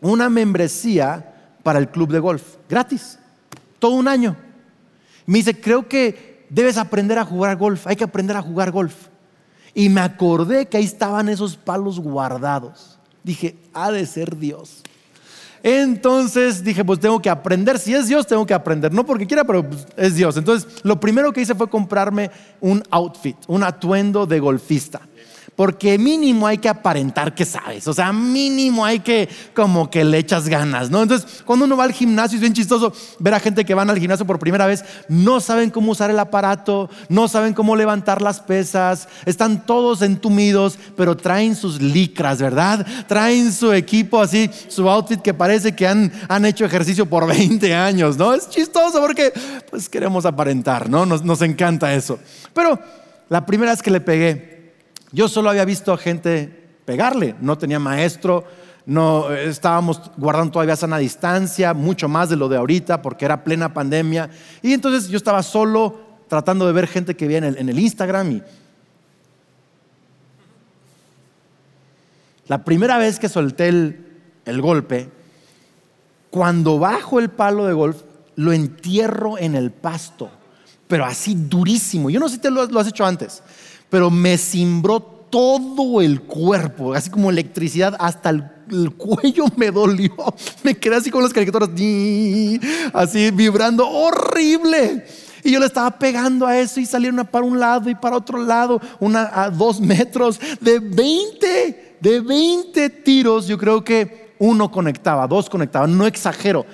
una 0.01 0.27
membresía 0.29 1.33
para 1.61 1.77
el 1.77 1.89
club 1.89 2.11
de 2.11 2.19
golf, 2.19 2.43
gratis, 2.67 3.19
todo 3.77 3.91
un 3.91 4.07
año. 4.07 4.35
Me 5.27 5.38
dice, 5.38 5.61
creo 5.61 5.88
que 5.88 6.45
debes 6.49 6.77
aprender 6.77 7.19
a 7.19 7.25
jugar 7.25 7.57
golf, 7.57 7.85
hay 7.85 7.95
que 7.95 8.03
aprender 8.03 8.35
a 8.35 8.41
jugar 8.41 8.71
golf. 8.71 8.95
Y 9.75 9.89
me 9.89 10.01
acordé 10.01 10.65
que 10.67 10.77
ahí 10.77 10.85
estaban 10.85 11.29
esos 11.29 11.57
palos 11.57 11.99
guardados. 11.99 12.97
Dije, 13.23 13.57
ha 13.73 13.91
de 13.91 14.05
ser 14.05 14.38
Dios. 14.38 14.81
Entonces 15.61 16.63
dije, 16.63 16.85
pues 16.85 16.99
tengo 16.99 17.21
que 17.21 17.29
aprender. 17.29 17.77
Si 17.77 17.93
es 17.93 18.07
Dios, 18.07 18.25
tengo 18.25 18.45
que 18.45 18.53
aprender. 18.53 18.93
No 18.93 19.05
porque 19.05 19.27
quiera, 19.27 19.43
pero 19.43 19.67
pues, 19.67 19.85
es 19.97 20.15
Dios. 20.15 20.38
Entonces 20.38 20.81
lo 20.83 20.99
primero 20.99 21.33
que 21.33 21.41
hice 21.41 21.55
fue 21.55 21.69
comprarme 21.69 22.31
un 22.61 22.83
outfit, 22.89 23.35
un 23.47 23.63
atuendo 23.63 24.25
de 24.25 24.39
golfista. 24.39 25.01
Porque 25.56 25.98
mínimo 25.98 26.48
hay 26.48 26.58
que 26.58 26.68
aparentar 26.68 27.34
que 27.34 27.46
sabes, 27.46 27.88
o 27.88 27.94
sea, 27.94 28.12
mínimo 28.12 28.84
hay 28.84 29.00
que 29.00 29.30
como 29.54 29.89
que 29.89 30.04
le 30.04 30.18
echas 30.18 30.50
ganas, 30.50 30.89
¿no? 30.89 31.02
Entonces, 31.02 31.44
cuando 31.46 31.63
uno 31.63 31.78
va 31.78 31.86
al 31.86 31.94
gimnasio 31.94 32.36
es 32.36 32.41
bien 32.41 32.54
chistoso 32.54 32.91
ver 33.20 33.34
a 33.34 33.39
gente 33.39 33.63
que 33.63 33.74
van 33.74 33.89
al 33.89 33.98
gimnasio 33.98 34.26
por 34.26 34.38
primera 34.38 34.65
vez, 34.65 34.84
no 35.08 35.39
saben 35.39 35.70
cómo 35.70 35.94
usar 35.94 36.10
el 36.10 36.20
aparato, 36.20 36.89
no 37.08 37.30
saben 37.30 37.54
cómo 37.54 37.78
levantar 37.78 38.22
las 38.22 38.41
pesas, 38.41 39.08
están 39.26 39.65
todos 39.65 40.02
entumidos, 40.02 40.78
pero 40.98 41.15
traen 41.15 41.56
sus 41.56 41.82
licras, 41.82 42.41
¿verdad? 42.41 42.86
Traen 43.08 43.54
su 43.54 43.72
equipo 43.72 44.22
así, 44.22 44.50
su 44.68 44.89
outfit 44.89 45.22
que 45.22 45.34
parece 45.34 45.74
que 45.74 45.88
han, 45.88 46.12
han 46.28 46.46
hecho 46.46 46.65
ejercicio 46.65 47.06
por 47.06 47.28
20 47.36 47.74
años, 47.74 48.18
¿no? 48.18 48.34
Es 48.34 48.50
chistoso 48.50 49.00
porque 49.00 49.32
pues 49.70 49.88
queremos 49.88 50.26
aparentar, 50.26 50.89
¿no? 50.89 51.06
Nos, 51.06 51.24
nos 51.24 51.41
encanta 51.41 51.94
eso. 51.94 52.20
Pero 52.54 52.78
la 53.30 53.46
primera 53.46 53.72
vez 53.72 53.82
que 53.82 53.91
le 53.91 54.02
pegué, 54.02 54.55
yo 55.15 55.30
solo 55.30 55.49
había 55.49 55.63
visto 55.63 55.93
a 55.93 55.97
gente 55.97 56.49
pegarle, 56.84 57.36
no 57.39 57.58
tenía 57.58 57.80
maestro, 57.80 58.43
no 58.86 59.32
estábamos 59.32 60.12
guardando 60.17 60.51
todavía 60.51 60.75
sana 60.75 60.97
distancia, 60.97 61.73
mucho 61.73 62.10
más 62.10 62.28
de 62.28 62.36
lo 62.36 62.49
de 62.49 62.58
ahorita, 62.58 63.01
porque 63.01 63.23
era 63.23 63.41
plena 63.41 63.73
pandemia. 63.73 64.30
Y 64.62 64.73
entonces 64.73 65.08
yo 65.08 65.15
estaba 65.15 65.41
solo 65.41 66.01
tratando 66.28 66.67
de 66.67 66.73
ver 66.73 66.88
gente 66.88 67.15
que 67.15 67.28
viene 67.28 67.47
en 67.47 67.69
el, 67.69 67.80
Instagram 67.80 68.32
y 68.34 68.43
la 72.47 72.65
primera 72.65 72.97
vez 72.97 73.17
que 73.17 73.30
solté 73.30 73.69
el, 73.69 74.62
golpe, 74.62 75.10
cuando 76.30 76.78
bajo 76.78 77.19
el 77.19 77.30
palo 77.30 77.65
de 77.65 77.73
golf, 77.73 78.01
lo 78.36 78.51
entierro 78.51 79.38
en 79.38 79.56
el 79.56 79.71
pasto, 79.71 80.30
pero 80.89 81.06
así 81.06 81.36
durísimo. 81.36 82.10
Yo 82.10 82.19
no 82.19 82.28
sé 82.28 82.36
si 82.36 82.41
te 82.41 82.51
lo 82.51 82.80
has 82.80 82.88
hecho 82.88 83.06
antes 83.06 83.41
pero 83.89 84.10
me 84.10 84.38
cimbró 84.38 85.00
todo 85.30 86.02
el 86.02 86.21
cuerpo, 86.21 86.93
así 86.93 87.10
como 87.10 87.30
electricidad, 87.30 87.95
hasta 88.00 88.30
el, 88.30 88.91
cuello 88.98 89.45
me 89.58 89.69
dolió. 89.69 90.15
Me 90.63 90.76
quedé 90.76 90.95
así 90.95 91.12
con 91.12 91.24
las 91.24 91.34
caricaturas, 91.34 91.69
así 92.93 93.32
vibrando, 93.32 93.88
horrible. 93.88 95.06
Y 95.43 95.52
yo 95.52 95.60
le 95.60 95.67
estaba 95.67 95.91
pegando 95.91 96.48
a 96.48 96.58
eso 96.58 96.80
y 96.80 96.86
salieron 96.86 97.26
para 97.28 97.45
un 97.45 97.60
lado 97.60 97.89
y 97.89 97.95
para 97.95 98.17
otro 98.17 98.39
lado, 98.39 98.82
una 99.00 99.30
a 99.32 99.50
dos 99.52 99.80
metros, 99.80 100.39
de 100.60 100.80
20, 100.80 101.98
de 102.00 102.19
20 102.19 102.89
tiros, 102.89 103.45
yo 103.45 103.58
creo 103.58 103.84
que 103.84 104.34
uno 104.39 104.71
conectaba, 104.71 105.28
dos 105.28 105.50
conectaban, 105.50 105.98
no 105.98 106.08
exagero, 106.08 106.65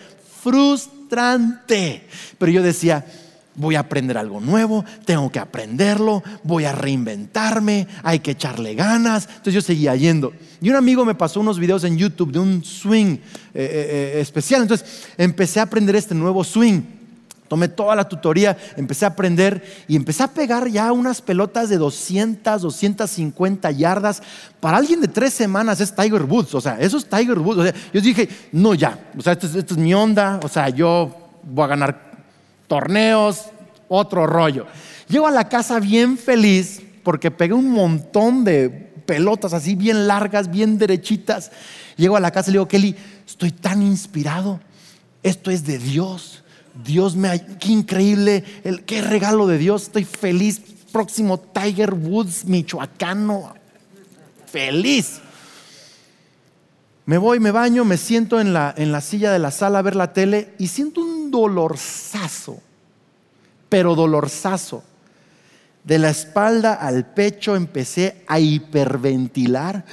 frustrante. 0.42 2.08
Pero 2.38 2.52
yo 2.52 2.62
decía, 2.62 3.06
voy 3.56 3.76
a 3.76 3.82
aprender 3.82 4.18
algo 4.18 4.40
nuevo, 4.40 4.86
tengo 5.06 5.32
que 5.32 5.40
aprenderlo, 5.40 6.24
voy 6.44 6.66
a 6.66 6.72
reinventarme, 6.72 7.88
hay 8.04 8.20
que 8.20 8.32
echarle 8.32 8.76
ganas. 8.76 9.28
Entonces 9.28 9.54
yo 9.54 9.62
seguía 9.62 9.96
yendo. 9.96 10.34
Y 10.62 10.70
un 10.70 10.76
amigo 10.76 11.06
me 11.06 11.16
pasó 11.16 11.40
unos 11.40 11.60
videos 11.60 11.84
en 11.84 11.98
YouTube 11.98 12.32
de 12.32 12.40
un 12.40 12.64
swing 12.64 13.16
eh, 13.16 13.20
eh, 13.54 14.14
eh, 14.16 14.22
especial. 14.22 14.62
Entonces 14.62 15.08
empecé 15.18 15.60
a 15.60 15.64
aprender 15.64 15.96
este 15.96 16.16
nuevo 16.16 16.44
swing. 16.44 16.82
Tomé 17.48 17.68
toda 17.68 17.98
la 17.98 18.08
tutoría, 18.08 18.56
empecé 18.78 19.04
a 19.04 19.10
aprender 19.10 19.62
y 19.86 19.98
empecé 19.98 20.24
a 20.24 20.30
pegar 20.30 20.70
ya 20.70 20.94
unas 20.94 21.22
pelotas 21.22 21.68
de 21.68 21.78
200, 21.78 22.62
250 22.62 23.70
yardas. 23.72 24.24
Para 24.62 24.78
alguien 24.78 25.02
de 25.02 25.10
tres 25.10 25.34
semanas 25.34 25.82
es 25.82 25.94
Tiger 25.94 26.24
Woods, 26.24 26.56
o 26.56 26.62
sea, 26.62 26.80
eso 26.80 26.96
es 26.96 27.06
Tiger 27.06 27.40
Woods. 27.40 27.60
O 27.60 27.64
sea, 27.64 27.74
yo 27.94 28.00
dije, 28.00 28.30
no, 28.54 28.74
ya, 28.74 28.98
o 29.18 29.22
sea, 29.22 29.34
esto 29.34 29.48
es 29.58 29.78
mi 29.78 29.94
onda, 29.94 30.40
o 30.42 30.48
sea, 30.48 30.70
yo 30.70 31.14
voy 31.44 31.66
a 31.66 31.68
ganar 31.68 32.11
torneos, 32.72 33.48
otro 33.90 34.26
rollo. 34.26 34.66
Llego 35.10 35.28
a 35.28 35.32
la 35.32 35.50
casa 35.50 35.82
bien 35.82 36.18
feliz 36.18 36.82
porque 37.04 37.30
pegué 37.30 37.54
un 37.54 37.70
montón 37.70 38.46
de 38.46 38.70
pelotas 39.06 39.52
así 39.52 39.76
bien 39.76 40.08
largas, 40.08 40.50
bien 40.50 40.78
derechitas. 40.78 41.52
Llego 41.98 42.16
a 42.16 42.22
la 42.22 42.32
casa 42.32 42.50
y 42.50 42.54
le 42.54 42.60
digo, 42.60 42.70
Kelly, 42.70 42.96
estoy 43.28 43.52
tan 43.52 43.82
inspirado. 43.82 44.62
Esto 45.22 45.52
es 45.52 45.66
de 45.66 45.80
Dios. 45.80 46.46
Dios 46.82 47.18
me... 47.18 47.46
Qué 47.60 47.74
increíble, 47.74 48.46
qué 48.86 49.02
regalo 49.02 49.48
de 49.48 49.58
Dios. 49.58 49.84
Estoy 49.84 50.06
feliz. 50.06 50.62
Próximo 50.94 51.42
Tiger 51.42 51.94
Woods, 51.94 52.46
michoacano. 52.46 53.54
Feliz. 54.46 55.20
Me 57.06 57.18
voy, 57.18 57.42
me 57.42 57.52
baño, 57.52 57.84
me 57.84 57.98
siento 57.98 58.40
en 58.40 58.54
la, 58.54 58.74
en 58.78 58.94
la 58.94 59.02
silla 59.02 59.34
de 59.34 59.40
la 59.40 59.52
sala 59.52 59.80
a 59.80 59.82
ver 59.82 59.98
la 59.98 60.14
tele 60.14 60.54
y 60.58 60.68
siento 60.70 61.02
un 61.02 61.21
dolorzazo, 61.32 62.60
pero 63.70 63.96
dolorzazo. 63.96 64.84
De 65.84 65.98
la 65.98 66.12
espalda 66.12 66.76
al 66.76 67.08
pecho 67.08 67.56
empecé 67.56 68.24
a 68.28 68.40
hiperventilar 68.40 69.84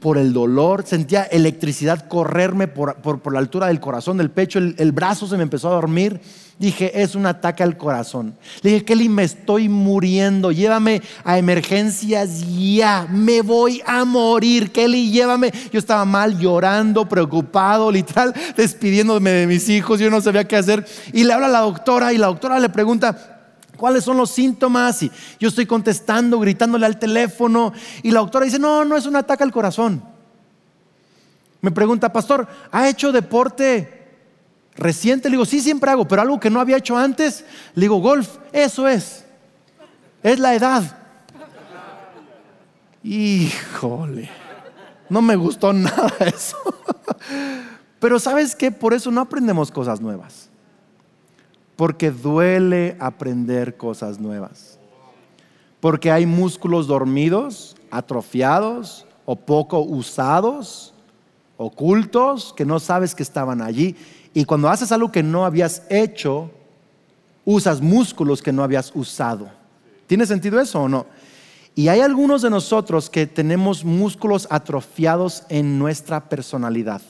por 0.00 0.18
el 0.18 0.32
dolor. 0.32 0.84
Sentía 0.84 1.22
electricidad 1.22 2.08
correrme 2.08 2.66
por, 2.66 2.96
la 3.32 3.38
altura 3.38 3.68
del 3.68 3.78
corazón, 3.78 4.16
del 4.16 4.32
pecho. 4.32 4.58
el, 4.58 4.90
brazo 4.90 5.28
se 5.28 5.36
me 5.36 5.44
empezó 5.44 5.68
a 5.68 5.74
dormir. 5.74 6.20
Dije, 6.62 7.02
es 7.02 7.16
un 7.16 7.26
ataque 7.26 7.64
al 7.64 7.76
corazón. 7.76 8.36
Le 8.62 8.70
dije, 8.70 8.84
Kelly, 8.84 9.08
me 9.08 9.24
estoy 9.24 9.68
muriendo. 9.68 10.52
Llévame 10.52 11.02
a 11.24 11.36
emergencias 11.36 12.44
ya. 12.46 13.04
Me 13.10 13.42
voy 13.42 13.82
a 13.84 14.04
morir. 14.04 14.70
Kelly, 14.70 15.10
llévame. 15.10 15.52
Yo 15.72 15.80
estaba 15.80 16.04
mal, 16.04 16.38
llorando, 16.38 17.08
preocupado, 17.08 17.90
literal, 17.90 18.32
despidiéndome 18.56 19.30
de 19.32 19.48
mis 19.48 19.68
hijos. 19.68 19.98
Yo 19.98 20.08
no 20.08 20.20
sabía 20.20 20.46
qué 20.46 20.54
hacer. 20.54 20.86
Y 21.12 21.24
le 21.24 21.32
habla 21.32 21.48
a 21.48 21.50
la 21.50 21.60
doctora 21.62 22.12
y 22.12 22.18
la 22.18 22.28
doctora 22.28 22.60
le 22.60 22.68
pregunta, 22.68 23.40
¿Cuáles 23.76 24.04
son 24.04 24.16
los 24.16 24.30
síntomas? 24.30 25.02
Y 25.02 25.10
yo 25.40 25.48
estoy 25.48 25.66
contestando, 25.66 26.38
gritándole 26.38 26.86
al 26.86 27.00
teléfono. 27.00 27.72
Y 28.04 28.12
la 28.12 28.20
doctora 28.20 28.44
dice, 28.44 28.60
no, 28.60 28.84
no 28.84 28.96
es 28.96 29.06
un 29.06 29.16
ataque 29.16 29.42
al 29.42 29.50
corazón. 29.50 30.00
Me 31.60 31.72
pregunta, 31.72 32.12
pastor, 32.12 32.46
¿ha 32.70 32.88
hecho 32.88 33.10
deporte 33.10 34.01
Reciente, 34.74 35.28
le 35.28 35.34
digo, 35.34 35.44
sí, 35.44 35.60
siempre 35.60 35.90
hago, 35.90 36.08
pero 36.08 36.22
algo 36.22 36.40
que 36.40 36.50
no 36.50 36.60
había 36.60 36.78
hecho 36.78 36.96
antes, 36.96 37.44
le 37.74 37.82
digo, 37.82 38.00
golf, 38.00 38.38
eso 38.52 38.88
es. 38.88 39.24
Es 40.22 40.38
la 40.38 40.54
edad. 40.54 40.98
Híjole, 43.04 44.30
no 45.08 45.20
me 45.20 45.36
gustó 45.36 45.72
nada 45.72 46.12
eso. 46.20 46.56
Pero 47.98 48.18
sabes 48.18 48.54
qué, 48.54 48.70
por 48.70 48.94
eso 48.94 49.10
no 49.10 49.20
aprendemos 49.20 49.70
cosas 49.70 50.00
nuevas. 50.00 50.48
Porque 51.76 52.10
duele 52.10 52.96
aprender 53.00 53.76
cosas 53.76 54.18
nuevas. 54.18 54.78
Porque 55.80 56.10
hay 56.10 56.26
músculos 56.26 56.86
dormidos, 56.86 57.76
atrofiados 57.90 59.06
o 59.24 59.36
poco 59.36 59.80
usados, 59.80 60.94
ocultos, 61.56 62.52
que 62.56 62.64
no 62.64 62.78
sabes 62.80 63.14
que 63.14 63.22
estaban 63.22 63.60
allí 63.60 63.96
y 64.34 64.44
cuando 64.44 64.68
haces 64.68 64.92
algo 64.92 65.12
que 65.12 65.22
no 65.22 65.44
habías 65.44 65.82
hecho, 65.90 66.50
usas 67.44 67.80
músculos 67.80 68.42
que 68.42 68.52
no 68.52 68.62
habías 68.62 68.92
usado. 68.94 69.50
¿Tiene 70.06 70.26
sentido 70.26 70.60
eso 70.60 70.82
o 70.82 70.88
no? 70.88 71.06
Y 71.74 71.88
hay 71.88 72.00
algunos 72.00 72.42
de 72.42 72.50
nosotros 72.50 73.08
que 73.08 73.26
tenemos 73.26 73.84
músculos 73.84 74.46
atrofiados 74.50 75.44
en 75.48 75.78
nuestra 75.78 76.28
personalidad, 76.28 77.00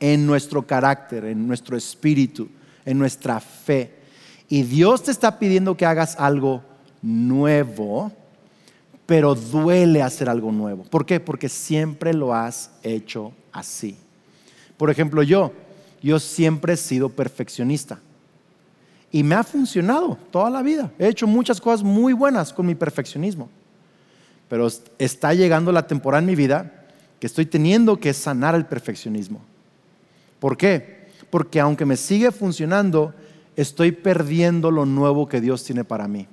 en 0.00 0.26
nuestro 0.26 0.66
carácter, 0.66 1.24
en 1.24 1.46
nuestro 1.46 1.76
espíritu, 1.76 2.48
en 2.84 2.98
nuestra 2.98 3.40
fe. 3.40 3.94
Y 4.48 4.64
Dios 4.64 5.02
te 5.02 5.10
está 5.10 5.38
pidiendo 5.38 5.76
que 5.76 5.86
hagas 5.86 6.16
algo 6.18 6.62
nuevo, 7.00 8.12
pero 9.06 9.34
duele 9.34 10.02
hacer 10.02 10.28
algo 10.28 10.52
nuevo. 10.52 10.84
¿Por 10.84 11.06
qué? 11.06 11.18
Porque 11.18 11.48
siempre 11.48 12.12
lo 12.12 12.34
has 12.34 12.70
hecho 12.82 13.32
así. 13.50 13.96
Por 14.76 14.90
ejemplo, 14.90 15.22
yo, 15.22 15.52
yo 16.02 16.18
siempre 16.18 16.74
he 16.74 16.76
sido 16.76 17.08
perfeccionista. 17.08 18.00
Y 19.10 19.22
me 19.22 19.34
ha 19.34 19.44
funcionado 19.44 20.18
toda 20.30 20.50
la 20.50 20.62
vida. 20.62 20.90
He 20.98 21.08
hecho 21.08 21.26
muchas 21.26 21.60
cosas 21.60 21.82
muy 21.82 22.12
buenas 22.12 22.52
con 22.52 22.66
mi 22.66 22.74
perfeccionismo. 22.74 23.48
Pero 24.48 24.68
está 24.98 25.34
llegando 25.34 25.70
la 25.70 25.86
temporada 25.86 26.20
en 26.20 26.26
mi 26.26 26.34
vida 26.34 26.86
que 27.20 27.26
estoy 27.26 27.46
teniendo 27.46 28.00
que 28.00 28.12
sanar 28.12 28.54
el 28.54 28.66
perfeccionismo. 28.66 29.42
¿Por 30.40 30.56
qué? 30.56 31.08
Porque 31.30 31.60
aunque 31.60 31.84
me 31.84 31.96
sigue 31.96 32.32
funcionando, 32.32 33.14
estoy 33.54 33.92
perdiendo 33.92 34.70
lo 34.70 34.86
nuevo 34.86 35.28
que 35.28 35.40
Dios 35.40 35.62
tiene 35.62 35.84
para 35.84 36.08
mí. 36.08 36.26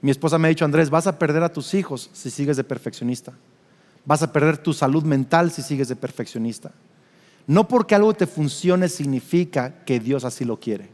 Mi 0.00 0.10
esposa 0.10 0.38
me 0.38 0.46
ha 0.46 0.50
dicho, 0.50 0.64
Andrés, 0.64 0.90
vas 0.90 1.06
a 1.06 1.18
perder 1.18 1.42
a 1.42 1.52
tus 1.52 1.74
hijos 1.74 2.08
si 2.12 2.30
sigues 2.30 2.56
de 2.56 2.64
perfeccionista. 2.64 3.32
Vas 4.04 4.22
a 4.22 4.32
perder 4.32 4.58
tu 4.58 4.72
salud 4.72 5.02
mental 5.02 5.50
si 5.50 5.62
sigues 5.62 5.88
de 5.88 5.96
perfeccionista. 5.96 6.70
No 7.46 7.68
porque 7.68 7.94
algo 7.94 8.12
te 8.14 8.26
funcione 8.26 8.88
significa 8.88 9.84
que 9.84 10.00
Dios 10.00 10.24
así 10.24 10.44
lo 10.44 10.58
quiere. 10.58 10.88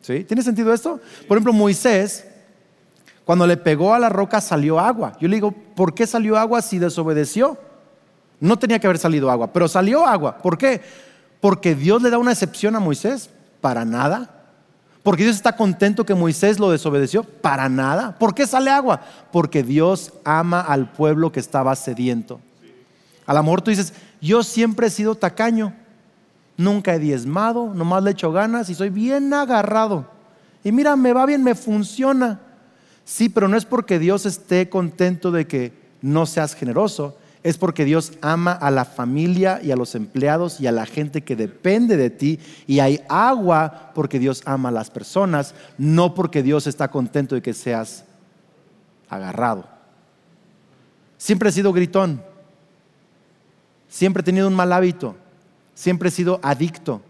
¿Sí? 0.00 0.24
¿Tiene 0.24 0.42
sentido 0.42 0.72
esto? 0.72 1.00
Por 1.26 1.36
ejemplo, 1.36 1.52
Moisés, 1.52 2.24
cuando 3.24 3.46
le 3.46 3.56
pegó 3.56 3.94
a 3.94 3.98
la 3.98 4.08
roca 4.08 4.40
salió 4.40 4.80
agua. 4.80 5.12
Yo 5.20 5.28
le 5.28 5.36
digo, 5.36 5.52
¿por 5.52 5.94
qué 5.94 6.06
salió 6.06 6.38
agua 6.38 6.62
si 6.62 6.78
desobedeció? 6.78 7.58
No 8.40 8.58
tenía 8.58 8.78
que 8.78 8.86
haber 8.86 8.98
salido 8.98 9.30
agua, 9.30 9.52
pero 9.52 9.68
salió 9.68 10.06
agua. 10.06 10.38
¿Por 10.38 10.56
qué? 10.56 10.80
Porque 11.40 11.74
Dios 11.74 12.02
le 12.02 12.10
da 12.10 12.18
una 12.18 12.32
excepción 12.32 12.74
a 12.74 12.80
Moisés. 12.80 13.30
Para 13.60 13.84
nada. 13.84 14.30
Porque 15.02 15.24
Dios 15.24 15.36
está 15.36 15.56
contento 15.56 16.06
que 16.06 16.14
Moisés 16.14 16.58
lo 16.58 16.70
desobedeció. 16.70 17.22
Para 17.22 17.68
nada. 17.68 18.18
¿Por 18.18 18.34
qué 18.34 18.46
sale 18.46 18.70
agua? 18.70 19.00
Porque 19.30 19.62
Dios 19.62 20.12
ama 20.24 20.60
al 20.60 20.90
pueblo 20.90 21.30
que 21.30 21.40
estaba 21.40 21.74
sediento. 21.76 22.40
A 23.26 23.34
lo 23.34 23.42
mejor 23.42 23.60
tú 23.60 23.70
dices, 23.70 23.92
yo 24.20 24.42
siempre 24.42 24.88
he 24.88 24.90
sido 24.90 25.14
tacaño. 25.14 25.74
Nunca 26.56 26.94
he 26.94 26.98
diezmado, 26.98 27.72
nomás 27.72 28.02
le 28.02 28.10
echo 28.10 28.32
ganas 28.32 28.68
y 28.68 28.74
soy 28.74 28.90
bien 28.90 29.32
agarrado. 29.32 30.06
Y 30.64 30.72
mira, 30.72 30.96
me 30.96 31.12
va 31.12 31.24
bien, 31.24 31.44
me 31.44 31.54
funciona. 31.54 32.40
Sí, 33.04 33.28
pero 33.28 33.48
no 33.48 33.56
es 33.56 33.64
porque 33.64 33.98
Dios 33.98 34.26
esté 34.26 34.68
contento 34.68 35.30
de 35.30 35.46
que 35.46 35.72
no 36.02 36.26
seas 36.26 36.54
generoso, 36.54 37.16
es 37.42 37.56
porque 37.56 37.84
Dios 37.84 38.12
ama 38.20 38.52
a 38.52 38.70
la 38.70 38.84
familia 38.84 39.60
y 39.62 39.70
a 39.70 39.76
los 39.76 39.94
empleados 39.94 40.60
y 40.60 40.66
a 40.66 40.72
la 40.72 40.84
gente 40.84 41.22
que 41.22 41.36
depende 41.36 41.96
de 41.96 42.10
ti. 42.10 42.40
Y 42.66 42.80
hay 42.80 43.00
agua 43.08 43.92
porque 43.94 44.18
Dios 44.18 44.42
ama 44.44 44.68
a 44.70 44.72
las 44.72 44.90
personas, 44.90 45.54
no 45.78 46.14
porque 46.14 46.42
Dios 46.42 46.66
está 46.66 46.88
contento 46.90 47.34
de 47.34 47.42
que 47.42 47.54
seas 47.54 48.04
agarrado. 49.08 49.64
Siempre 51.16 51.48
he 51.48 51.52
sido 51.52 51.72
gritón, 51.72 52.22
siempre 53.88 54.20
he 54.20 54.24
tenido 54.24 54.48
un 54.48 54.54
mal 54.54 54.72
hábito, 54.72 55.16
siempre 55.74 56.08
he 56.08 56.12
sido 56.12 56.40
adicto. 56.42 57.00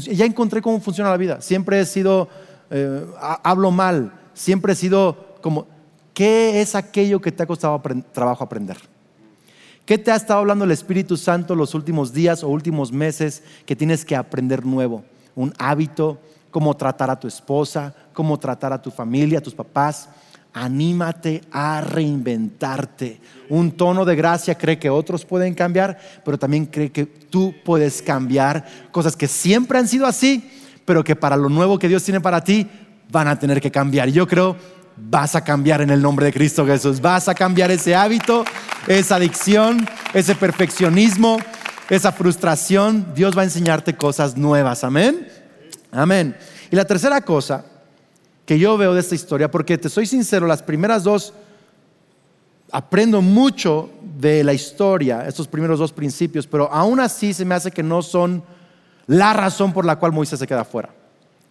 ya 0.00 0.24
encontré 0.24 0.62
cómo 0.62 0.80
funciona 0.80 1.10
la 1.10 1.16
vida. 1.16 1.40
Siempre 1.40 1.80
he 1.80 1.86
sido, 1.86 2.28
eh, 2.70 3.04
hablo 3.42 3.70
mal, 3.70 4.12
siempre 4.34 4.72
he 4.72 4.76
sido 4.76 5.36
como, 5.40 5.66
¿qué 6.14 6.60
es 6.60 6.74
aquello 6.74 7.20
que 7.20 7.32
te 7.32 7.42
ha 7.42 7.46
costado 7.46 7.80
trabajo 8.12 8.44
aprender? 8.44 8.76
¿Qué 9.84 9.98
te 9.98 10.10
ha 10.10 10.16
estado 10.16 10.40
hablando 10.40 10.64
el 10.64 10.72
Espíritu 10.72 11.16
Santo 11.16 11.54
los 11.54 11.72
últimos 11.74 12.12
días 12.12 12.42
o 12.42 12.48
últimos 12.48 12.90
meses 12.90 13.44
que 13.64 13.76
tienes 13.76 14.04
que 14.04 14.16
aprender 14.16 14.66
nuevo? 14.66 15.04
Un 15.36 15.54
hábito, 15.58 16.18
cómo 16.50 16.76
tratar 16.76 17.10
a 17.10 17.20
tu 17.20 17.28
esposa, 17.28 17.94
cómo 18.12 18.36
tratar 18.36 18.72
a 18.72 18.82
tu 18.82 18.90
familia, 18.90 19.38
a 19.38 19.42
tus 19.42 19.54
papás. 19.54 20.08
Anímate 20.58 21.42
a 21.52 21.82
reinventarte. 21.82 23.20
Un 23.50 23.72
tono 23.72 24.06
de 24.06 24.16
gracia 24.16 24.56
cree 24.56 24.78
que 24.78 24.88
otros 24.88 25.26
pueden 25.26 25.52
cambiar, 25.52 25.98
pero 26.24 26.38
también 26.38 26.64
cree 26.64 26.90
que 26.90 27.04
tú 27.04 27.54
puedes 27.62 28.00
cambiar 28.00 28.64
cosas 28.90 29.14
que 29.14 29.28
siempre 29.28 29.78
han 29.78 29.86
sido 29.86 30.06
así, 30.06 30.50
pero 30.86 31.04
que 31.04 31.14
para 31.14 31.36
lo 31.36 31.50
nuevo 31.50 31.78
que 31.78 31.88
Dios 31.88 32.02
tiene 32.04 32.22
para 32.22 32.42
ti 32.42 32.66
van 33.12 33.28
a 33.28 33.38
tener 33.38 33.60
que 33.60 33.70
cambiar. 33.70 34.08
Yo 34.08 34.26
creo 34.26 34.56
vas 34.96 35.34
a 35.34 35.44
cambiar 35.44 35.82
en 35.82 35.90
el 35.90 36.00
nombre 36.00 36.24
de 36.24 36.32
Cristo 36.32 36.64
Jesús. 36.64 37.02
Vas 37.02 37.28
a 37.28 37.34
cambiar 37.34 37.70
ese 37.70 37.94
hábito, 37.94 38.46
esa 38.86 39.16
adicción, 39.16 39.86
ese 40.14 40.34
perfeccionismo, 40.34 41.36
esa 41.90 42.12
frustración. 42.12 43.12
Dios 43.14 43.36
va 43.36 43.42
a 43.42 43.44
enseñarte 43.44 43.94
cosas 43.94 44.38
nuevas. 44.38 44.84
Amén. 44.84 45.28
Amén. 45.92 46.34
Y 46.70 46.76
la 46.76 46.86
tercera 46.86 47.20
cosa 47.20 47.75
que 48.46 48.58
yo 48.58 48.78
veo 48.78 48.94
de 48.94 49.00
esta 49.00 49.14
historia, 49.14 49.50
porque 49.50 49.76
te 49.76 49.88
soy 49.88 50.06
sincero, 50.06 50.46
las 50.46 50.62
primeras 50.62 51.02
dos 51.02 51.34
aprendo 52.70 53.20
mucho 53.20 53.90
de 54.18 54.42
la 54.44 54.54
historia, 54.54 55.26
estos 55.26 55.48
primeros 55.48 55.78
dos 55.78 55.92
principios, 55.92 56.46
pero 56.46 56.72
aún 56.72 57.00
así 57.00 57.34
se 57.34 57.44
me 57.44 57.54
hace 57.54 57.70
que 57.70 57.82
no 57.82 58.02
son 58.02 58.42
la 59.06 59.32
razón 59.32 59.72
por 59.72 59.84
la 59.84 59.96
cual 59.96 60.12
Moisés 60.12 60.38
se 60.38 60.46
queda 60.46 60.64
fuera. 60.64 60.90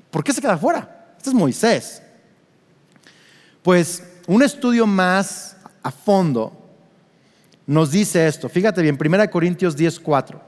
¿Por 0.10 0.23
qué 0.23 0.34
se 0.34 0.41
queda 0.41 0.58
fuera? 0.58 1.13
Este 1.17 1.29
es 1.29 1.36
Moisés. 1.36 2.01
Pues 3.62 4.03
un 4.27 4.41
estudio 4.41 4.88
más 4.88 5.58
a 5.84 5.91
fondo 5.91 6.53
nos 7.67 7.91
dice 7.91 8.27
esto. 8.27 8.47
Fíjate 8.47 8.81
bien, 8.81 8.97
1 8.97 9.29
Corintios 9.29 9.75
10:4. 9.75 10.39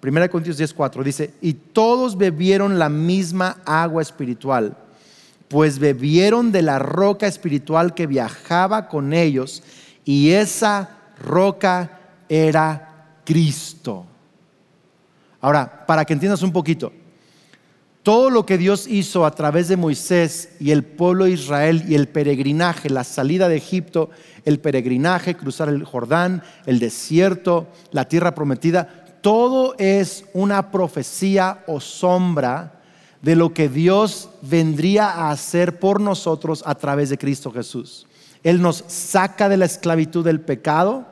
1 0.00 0.30
Corintios 0.30 0.56
10:4 0.56 1.04
dice, 1.04 1.34
"Y 1.40 1.52
todos 1.52 2.16
bebieron 2.16 2.78
la 2.78 2.88
misma 2.88 3.58
agua 3.64 4.02
espiritual, 4.02 4.76
pues 5.52 5.78
bebieron 5.78 6.50
de 6.50 6.62
la 6.62 6.78
roca 6.78 7.26
espiritual 7.26 7.92
que 7.92 8.06
viajaba 8.06 8.88
con 8.88 9.12
ellos, 9.12 9.62
y 10.02 10.30
esa 10.30 10.96
roca 11.22 12.00
era 12.26 13.18
Cristo." 13.26 14.06
Ahora, 15.42 15.84
para 15.86 16.06
que 16.06 16.14
entiendas 16.14 16.40
un 16.40 16.52
poquito, 16.52 16.90
todo 18.02 18.30
lo 18.30 18.46
que 18.46 18.56
Dios 18.56 18.86
hizo 18.88 19.26
a 19.26 19.32
través 19.32 19.68
de 19.68 19.76
Moisés 19.76 20.54
y 20.58 20.70
el 20.70 20.84
pueblo 20.84 21.26
de 21.26 21.32
Israel 21.32 21.84
y 21.86 21.96
el 21.96 22.08
peregrinaje, 22.08 22.88
la 22.88 23.04
salida 23.04 23.46
de 23.50 23.56
Egipto, 23.56 24.08
el 24.46 24.58
peregrinaje, 24.58 25.36
cruzar 25.36 25.68
el 25.68 25.84
Jordán, 25.84 26.42
el 26.64 26.78
desierto, 26.78 27.68
la 27.90 28.08
tierra 28.08 28.34
prometida, 28.34 29.04
todo 29.20 29.74
es 29.76 30.24
una 30.32 30.70
profecía 30.70 31.62
o 31.66 31.78
sombra 31.78 32.81
de 33.22 33.36
lo 33.36 33.54
que 33.54 33.68
Dios 33.68 34.28
vendría 34.42 35.08
a 35.08 35.30
hacer 35.30 35.78
por 35.78 36.00
nosotros 36.00 36.62
a 36.66 36.74
través 36.74 37.08
de 37.08 37.18
Cristo 37.18 37.50
Jesús. 37.50 38.06
Él 38.42 38.60
nos 38.60 38.84
saca 38.88 39.48
de 39.48 39.56
la 39.56 39.64
esclavitud 39.64 40.24
del 40.24 40.40
pecado, 40.40 41.06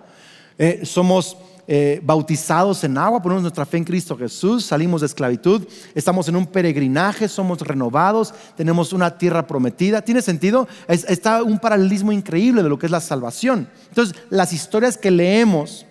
eh, 0.59 0.81
somos 0.85 1.37
eh, 1.73 2.01
bautizados 2.03 2.83
en 2.83 2.99
agua, 2.99 3.23
ponemos 3.23 3.43
nuestra 3.43 3.65
fe 3.65 3.77
en 3.77 3.85
Cristo 3.85 4.17
Jesús, 4.17 4.65
salimos 4.65 5.03
de 5.03 5.07
esclavitud, 5.07 5.63
estamos 5.95 6.27
en 6.29 6.35
un 6.35 6.47
peregrinaje, 6.47 7.29
somos 7.29 7.61
renovados, 7.61 8.35
tenemos 8.57 8.93
una 8.93 9.17
tierra 9.17 9.47
prometida. 9.47 10.03
¿Tiene 10.03 10.21
sentido? 10.21 10.67
está 10.89 11.45
un 11.45 11.61
paralelismo 11.61 12.11
increíble 12.11 12.65
de 12.65 12.69
lo 12.69 12.77
que 12.77 12.87
es 12.87 12.93
la 12.93 13.01
salvación. 13.01 13.69
Entonces, 13.89 14.17
las 14.31 14.53
historias 14.53 14.99
que 14.99 15.13
leemos 15.13 15.87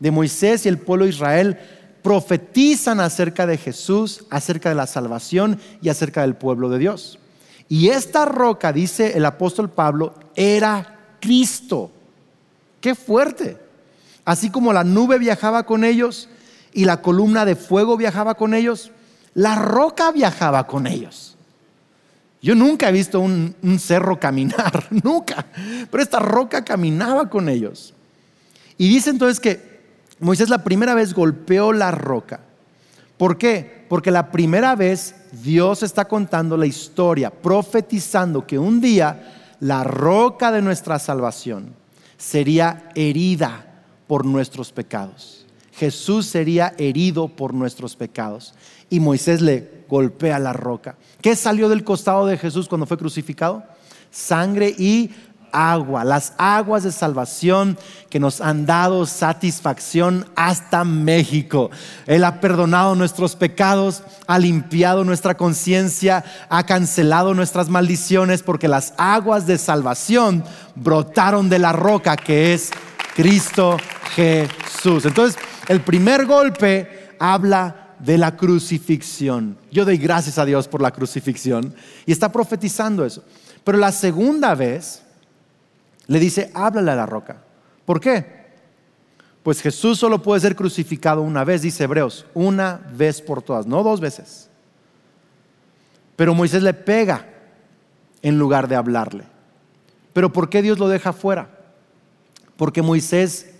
de 0.00 0.10
Moisés 0.10 0.66
y 0.66 0.68
el 0.68 0.78
pueblo 0.78 1.04
de 1.04 1.10
Israel 1.10 1.58
profetizan 2.02 3.00
acerca 3.00 3.46
de 3.46 3.58
Jesús, 3.58 4.24
acerca 4.30 4.68
de 4.68 4.74
la 4.74 4.86
salvación 4.86 5.60
y 5.82 5.88
acerca 5.88 6.22
del 6.22 6.34
pueblo 6.34 6.68
de 6.68 6.78
Dios. 6.78 7.18
Y 7.68 7.88
esta 7.88 8.24
roca, 8.24 8.72
dice 8.72 9.16
el 9.16 9.24
apóstol 9.24 9.70
Pablo, 9.70 10.14
era 10.34 11.16
Cristo. 11.20 11.90
Qué 12.80 12.94
fuerte. 12.94 13.58
Así 14.24 14.50
como 14.50 14.72
la 14.72 14.84
nube 14.84 15.18
viajaba 15.18 15.64
con 15.64 15.84
ellos 15.84 16.28
y 16.72 16.84
la 16.84 17.02
columna 17.02 17.44
de 17.44 17.56
fuego 17.56 17.96
viajaba 17.96 18.34
con 18.34 18.54
ellos, 18.54 18.90
la 19.34 19.54
roca 19.54 20.10
viajaba 20.12 20.66
con 20.66 20.86
ellos. 20.86 21.36
Yo 22.42 22.54
nunca 22.54 22.88
he 22.88 22.92
visto 22.92 23.20
un, 23.20 23.54
cerro 23.78 24.18
caminar, 24.18 24.86
nunca, 25.04 25.46
pero 25.90 26.02
esta 26.02 26.18
roca 26.18 26.64
caminaba 26.64 27.28
con 27.28 27.48
ellos. 27.48 27.94
Y 28.78 28.88
dice 28.88 29.10
entonces 29.10 29.40
que 29.40 29.69
Moisés 30.20 30.48
la 30.48 30.62
primera 30.62 30.94
vez 30.94 31.14
golpeó 31.14 31.72
la 31.72 31.90
roca. 31.90 32.40
¿Por 33.16 33.36
qué? 33.36 33.86
Porque 33.88 34.10
la 34.10 34.30
primera 34.30 34.76
vez 34.76 35.14
Dios 35.32 35.82
está 35.82 36.06
contando 36.06 36.56
la 36.56 36.66
historia, 36.66 37.30
profetizando 37.30 38.46
que 38.46 38.58
un 38.58 38.80
día 38.80 39.56
la 39.60 39.84
roca 39.84 40.52
de 40.52 40.62
nuestra 40.62 40.98
salvación 40.98 41.74
sería 42.16 42.90
herida 42.94 43.66
por 44.06 44.24
nuestros 44.24 44.72
pecados. 44.72 45.46
Jesús 45.72 46.26
sería 46.26 46.74
herido 46.76 47.28
por 47.28 47.54
nuestros 47.54 47.96
pecados. 47.96 48.52
Y 48.90 49.00
Moisés 49.00 49.40
le 49.40 49.84
golpea 49.88 50.38
la 50.38 50.52
roca. 50.52 50.96
¿Qué 51.22 51.34
salió 51.34 51.68
del 51.68 51.84
costado 51.84 52.26
de 52.26 52.36
Jesús 52.36 52.68
cuando 52.68 52.86
fue 52.86 52.98
crucificado? 52.98 53.64
Sangre 54.10 54.74
y 54.76 55.10
agua, 55.52 56.04
las 56.04 56.32
aguas 56.38 56.82
de 56.82 56.92
salvación 56.92 57.78
que 58.08 58.20
nos 58.20 58.40
han 58.40 58.66
dado 58.66 59.06
satisfacción 59.06 60.26
hasta 60.36 60.84
México. 60.84 61.70
Él 62.06 62.24
ha 62.24 62.40
perdonado 62.40 62.94
nuestros 62.94 63.36
pecados, 63.36 64.02
ha 64.26 64.38
limpiado 64.38 65.04
nuestra 65.04 65.36
conciencia, 65.36 66.24
ha 66.48 66.64
cancelado 66.64 67.34
nuestras 67.34 67.68
maldiciones 67.68 68.42
porque 68.42 68.68
las 68.68 68.94
aguas 68.96 69.46
de 69.46 69.58
salvación 69.58 70.44
brotaron 70.74 71.48
de 71.48 71.58
la 71.58 71.72
roca 71.72 72.16
que 72.16 72.54
es 72.54 72.70
Cristo 73.14 73.76
Jesús. 74.14 75.04
Entonces, 75.04 75.40
el 75.68 75.80
primer 75.80 76.26
golpe 76.26 77.14
habla 77.18 77.94
de 78.00 78.18
la 78.18 78.36
crucifixión. 78.36 79.56
Yo 79.70 79.84
doy 79.84 79.98
gracias 79.98 80.38
a 80.38 80.44
Dios 80.44 80.68
por 80.68 80.80
la 80.80 80.90
crucifixión 80.90 81.74
y 82.06 82.12
está 82.12 82.32
profetizando 82.32 83.04
eso. 83.04 83.22
Pero 83.62 83.78
la 83.78 83.92
segunda 83.92 84.54
vez 84.54 85.02
le 86.10 86.18
dice, 86.18 86.50
háblale 86.54 86.90
a 86.90 86.96
la 86.96 87.06
roca. 87.06 87.36
¿Por 87.84 88.00
qué? 88.00 88.26
Pues 89.44 89.62
Jesús 89.62 89.96
solo 89.96 90.20
puede 90.20 90.40
ser 90.40 90.56
crucificado 90.56 91.22
una 91.22 91.44
vez, 91.44 91.62
dice 91.62 91.84
Hebreos, 91.84 92.26
una 92.34 92.80
vez 92.92 93.22
por 93.22 93.42
todas, 93.42 93.64
no 93.64 93.84
dos 93.84 94.00
veces. 94.00 94.50
Pero 96.16 96.34
Moisés 96.34 96.64
le 96.64 96.74
pega 96.74 97.28
en 98.22 98.40
lugar 98.40 98.66
de 98.66 98.74
hablarle. 98.74 99.22
Pero 100.12 100.32
¿por 100.32 100.50
qué 100.50 100.62
Dios 100.62 100.80
lo 100.80 100.88
deja 100.88 101.12
fuera? 101.12 101.48
Porque 102.56 102.82
Moisés 102.82 103.54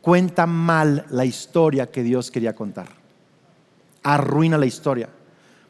cuenta 0.00 0.46
mal 0.46 1.04
la 1.10 1.26
historia 1.26 1.90
que 1.90 2.02
Dios 2.02 2.30
quería 2.30 2.54
contar. 2.54 2.88
Arruina 4.02 4.56
la 4.56 4.64
historia. 4.64 5.10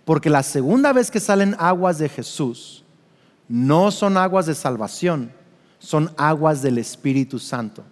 Porque 0.04 0.30
la 0.30 0.44
segunda 0.44 0.92
vez 0.92 1.10
que 1.10 1.18
salen 1.18 1.56
aguas 1.58 1.98
de 1.98 2.08
Jesús, 2.08 2.84
no 3.48 3.90
son 3.90 4.16
aguas 4.16 4.46
de 4.46 4.54
salvación, 4.54 5.32
son 5.80 6.12
aguas 6.16 6.62
del 6.62 6.78
Espíritu 6.78 7.40
Santo. 7.40 7.82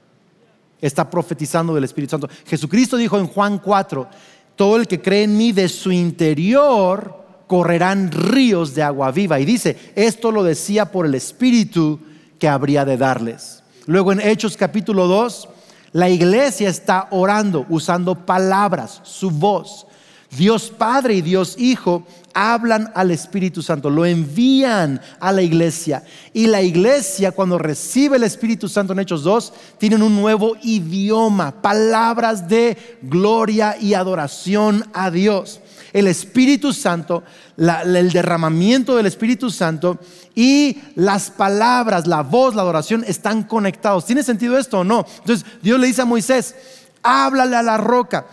Está 0.81 1.11
profetizando 1.11 1.74
del 1.74 1.85
Espíritu 1.85 2.12
Santo. 2.12 2.29
Jesucristo 2.46 2.96
dijo 2.96 3.18
en 3.18 3.27
Juan 3.27 3.59
4, 3.59 4.09
todo 4.55 4.77
el 4.77 4.87
que 4.87 5.03
cree 5.03 5.24
en 5.24 5.37
mí 5.37 5.51
de 5.51 5.68
su 5.68 5.90
interior 5.90 7.24
correrán 7.48 8.12
ríos 8.12 8.74
de 8.74 8.85
agua 8.85 9.11
viva. 9.11 9.40
Y 9.40 9.44
dice, 9.44 9.92
esto 9.96 10.31
lo 10.31 10.44
decía 10.44 10.92
por 10.92 11.07
el 11.07 11.14
Espíritu 11.16 11.98
que 12.38 12.46
habría 12.46 12.85
de 12.85 12.96
darles. 12.96 13.64
Luego 13.87 14.12
en 14.12 14.20
Hechos 14.20 14.57
capítulo 14.57 15.09
2, 15.09 15.48
la 15.92 16.09
iglesia 16.09 16.68
está 16.68 17.09
orando 17.11 17.66
usando 17.70 18.27
palabras, 18.27 19.01
su 19.03 19.31
voz. 19.31 19.87
Dios 20.31 20.71
Padre 20.77 21.14
y 21.14 21.23
Dios 21.23 21.55
Hijo 21.59 22.07
hablan 22.35 22.93
al 22.95 23.11
Espíritu 23.11 23.62
Santo, 23.62 23.91
lo 23.91 24.07
envían 24.07 25.01
a 25.19 25.33
la 25.33 25.43
iglesia. 25.43 26.05
Y 26.33 26.47
la 26.47 26.62
iglesia 26.62 27.33
cuando 27.33 27.59
recibe 27.59 28.17
el 28.17 28.23
Espíritu 28.23 28.69
Santo 28.69 28.93
en 28.93 29.01
Hechos 29.01 29.25
2, 29.25 29.53
tienen 29.79 30.03
un 30.03 30.14
nuevo 30.14 30.57
idioma, 30.62 31.62
palabras 31.62 32.47
de 32.47 32.99
gloria 33.03 33.77
y 33.81 33.95
adoración 33.95 34.85
a 34.93 35.11
Dios. 35.11 35.61
El 35.93 36.07
Espíritu 36.07 36.73
Santo, 36.73 37.25
el 37.57 38.12
derramamiento 38.12 38.95
del 38.95 39.07
Espíritu 39.07 39.51
Santo 39.51 39.99
y 40.35 40.79
las 40.95 41.31
palabras, 41.31 42.07
la 42.07 42.23
voz, 42.23 42.55
la 42.55 42.62
adoración 42.62 43.05
están 43.09 43.43
conectados. 43.43 44.05
¿Tiene 44.05 44.23
sentido 44.23 44.59
esto 44.59 44.81
o 44.81 44.85
no? 44.85 45.07
Entonces 45.21 45.47
Dios 45.62 45.81
le 45.81 45.87
dice 45.87 46.03
a 46.03 46.05
Moisés, 46.05 46.55
háblale 47.03 47.57
a 47.57 47.62
la 47.62 47.79
roca. 47.79 48.27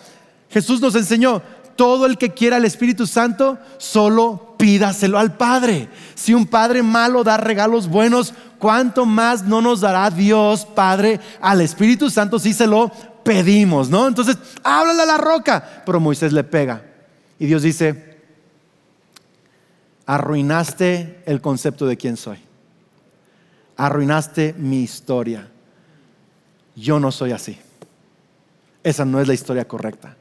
Jesús 0.50 0.80
nos 0.80 0.96
enseñó, 0.96 1.42
todo 1.76 2.06
el 2.06 2.18
que 2.18 2.32
quiera 2.32 2.58
el 2.58 2.66
Espíritu 2.66 3.08
Santo, 3.08 3.58
solo 3.78 4.56
pídaselo 4.58 5.20
al 5.20 5.36
Padre. 5.36 5.90
Si 6.16 6.34
un 6.34 6.48
Padre 6.48 6.84
malo 6.84 7.24
da 7.24 7.38
regalos 7.38 7.88
buenos, 7.88 8.34
¿cuánto 8.60 9.06
más 9.06 9.44
no 9.44 9.62
nos 9.62 9.82
dará 9.82 10.10
Dios 10.10 10.66
Padre 10.66 11.20
al 11.42 11.62
Espíritu 11.62 12.10
Santo 12.10 12.40
si 12.40 12.54
se 12.54 12.68
lo 12.68 12.92
pedimos, 13.24 13.90
¿no? 13.90 14.08
Entonces, 14.08 14.38
háblale 14.64 15.02
a 15.02 15.06
la 15.06 15.18
roca. 15.18 15.84
Pero 15.86 16.00
Moisés 16.00 16.32
le 16.32 16.44
pega. 16.44 16.84
Y 17.40 17.48
Dios 17.48 17.64
dice, 17.64 18.20
arruinaste 20.06 21.24
el 21.26 21.42
concepto 21.42 21.86
de 21.86 21.98
quién 21.98 22.16
soy. 22.16 22.38
Arruinaste 23.76 24.54
mi 24.58 24.82
historia. 24.82 25.50
Yo 26.76 27.00
no 27.00 27.12
soy 27.12 27.32
así. 27.32 27.58
Esa 28.84 29.04
no 29.04 29.20
es 29.20 29.28
la 29.28 29.34
historia 29.34 29.68
correcta. 29.68 30.16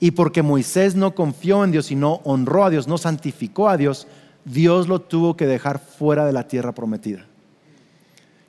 Y 0.00 0.12
porque 0.12 0.42
Moisés 0.42 0.94
no 0.96 1.14
confió 1.14 1.62
en 1.62 1.72
Dios 1.72 1.90
y 1.90 1.94
no 1.94 2.22
honró 2.24 2.64
a 2.64 2.70
Dios, 2.70 2.88
no 2.88 2.96
santificó 2.96 3.68
a 3.68 3.76
Dios, 3.76 4.06
Dios 4.46 4.88
lo 4.88 5.02
tuvo 5.02 5.36
que 5.36 5.46
dejar 5.46 5.78
fuera 5.78 6.24
de 6.24 6.32
la 6.32 6.48
tierra 6.48 6.72
prometida. 6.72 7.26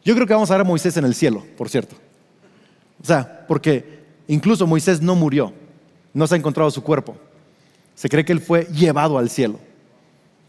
Yo 0.03 0.15
creo 0.15 0.25
que 0.25 0.33
vamos 0.33 0.49
a 0.49 0.55
ver 0.55 0.61
a 0.61 0.63
Moisés 0.63 0.95
en 0.95 1.03
el 1.05 1.13
cielo, 1.13 1.45
por 1.57 1.69
cierto. 1.69 1.95
O 3.03 3.05
sea, 3.05 3.45
porque 3.47 4.01
incluso 4.27 4.65
Moisés 4.65 5.01
no 5.01 5.15
murió, 5.15 5.53
no 6.13 6.25
se 6.25 6.35
ha 6.35 6.37
encontrado 6.37 6.71
su 6.71 6.81
cuerpo. 6.81 7.17
Se 7.95 8.09
cree 8.09 8.23
que 8.23 8.31
él 8.31 8.41
fue 8.41 8.65
llevado 8.65 9.17
al 9.17 9.29
cielo, 9.29 9.59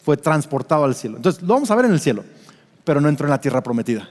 fue 0.03 0.17
transportado 0.17 0.85
al 0.85 0.95
cielo. 0.95 1.17
Entonces, 1.17 1.43
lo 1.43 1.55
vamos 1.55 1.71
a 1.71 1.75
ver 1.75 1.87
en 1.87 1.93
el 1.93 2.01
cielo, 2.01 2.25
pero 2.85 3.01
no 3.01 3.09
entró 3.09 3.27
en 3.27 3.31
la 3.31 3.41
tierra 3.41 3.63
prometida. 3.63 4.09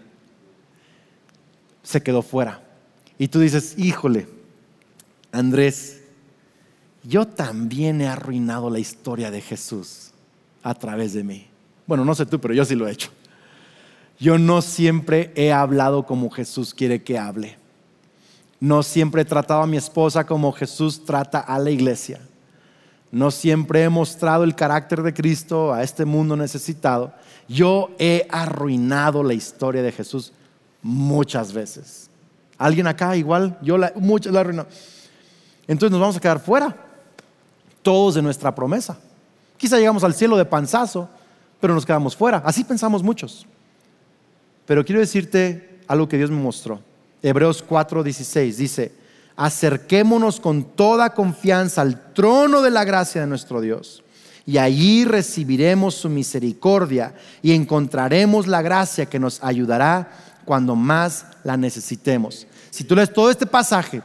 Se 1.83 2.03
quedó 2.03 2.21
fuera. 2.21 2.61
Y 3.17 3.29
tú 3.29 3.39
dices, 3.39 3.75
híjole, 3.77 4.27
Andrés, 5.31 6.00
yo 7.03 7.25
también 7.25 8.01
he 8.01 8.07
arruinado 8.07 8.69
la 8.69 8.79
historia 8.79 9.31
de 9.31 9.41
Jesús 9.41 10.11
a 10.61 10.73
través 10.75 11.13
de 11.13 11.23
mí. 11.23 11.47
Bueno, 11.87 12.05
no 12.05 12.13
sé 12.13 12.25
tú, 12.25 12.39
pero 12.39 12.53
yo 12.53 12.63
sí 12.63 12.75
lo 12.75 12.87
he 12.87 12.91
hecho. 12.91 13.09
Yo 14.19 14.37
no 14.37 14.61
siempre 14.61 15.31
he 15.35 15.51
hablado 15.51 16.05
como 16.05 16.29
Jesús 16.29 16.75
quiere 16.75 17.01
que 17.01 17.17
hable. 17.17 17.57
No 18.59 18.83
siempre 18.83 19.23
he 19.23 19.25
tratado 19.25 19.63
a 19.63 19.67
mi 19.67 19.77
esposa 19.77 20.25
como 20.27 20.51
Jesús 20.51 21.03
trata 21.03 21.39
a 21.39 21.57
la 21.57 21.71
iglesia. 21.71 22.21
No 23.11 23.31
siempre 23.31 23.83
he 23.83 23.89
mostrado 23.89 24.43
el 24.43 24.53
carácter 24.53 25.01
de 25.01 25.13
Cristo 25.13 25.73
a 25.73 25.81
este 25.81 26.05
mundo 26.05 26.37
necesitado. 26.37 27.11
Yo 27.47 27.89
he 27.97 28.27
arruinado 28.29 29.23
la 29.23 29.33
historia 29.33 29.81
de 29.81 29.91
Jesús 29.91 30.31
muchas 30.83 31.51
veces. 31.51 32.11
¿Alguien 32.59 32.85
acá 32.85 33.17
igual? 33.17 33.57
Yo 33.63 33.79
la, 33.79 33.87
he 33.87 34.37
arruinado. 34.37 34.69
Entonces 35.67 35.91
nos 35.91 35.99
vamos 35.99 36.17
a 36.17 36.19
quedar 36.19 36.39
fuera 36.39 36.90
todos 37.81 38.15
de 38.15 38.21
nuestra 38.21 38.53
promesa. 38.53 38.97
Quizá 39.57 39.77
llegamos 39.77 40.03
al 40.03 40.13
cielo 40.13 40.37
de 40.37 40.45
panzazo, 40.45 41.09
pero 41.59 41.73
nos 41.73 41.85
quedamos 41.85 42.15
fuera. 42.15 42.41
Así 42.45 42.63
pensamos 42.63 43.03
muchos. 43.03 43.45
Pero 44.65 44.83
quiero 44.85 45.01
decirte 45.01 45.79
algo 45.87 46.07
que 46.07 46.17
Dios 46.17 46.31
me 46.31 46.41
mostró. 46.41 46.79
Hebreos 47.21 47.63
4:16 47.67 48.55
dice, 48.55 48.93
acerquémonos 49.35 50.39
con 50.39 50.63
toda 50.63 51.13
confianza 51.13 51.81
al 51.81 52.13
trono 52.13 52.61
de 52.61 52.71
la 52.71 52.83
gracia 52.83 53.21
de 53.21 53.27
nuestro 53.27 53.61
Dios. 53.61 54.03
Y 54.45 54.57
allí 54.57 55.05
recibiremos 55.05 55.95
su 55.95 56.09
misericordia 56.09 57.13
y 57.41 57.53
encontraremos 57.53 58.47
la 58.47 58.61
gracia 58.61 59.05
que 59.05 59.19
nos 59.19 59.43
ayudará 59.43 60.11
cuando 60.45 60.75
más 60.75 61.25
la 61.43 61.57
necesitemos. 61.57 62.47
Si 62.71 62.83
tú 62.83 62.95
lees 62.95 63.13
todo 63.13 63.29
este 63.29 63.45
pasaje 63.45 64.01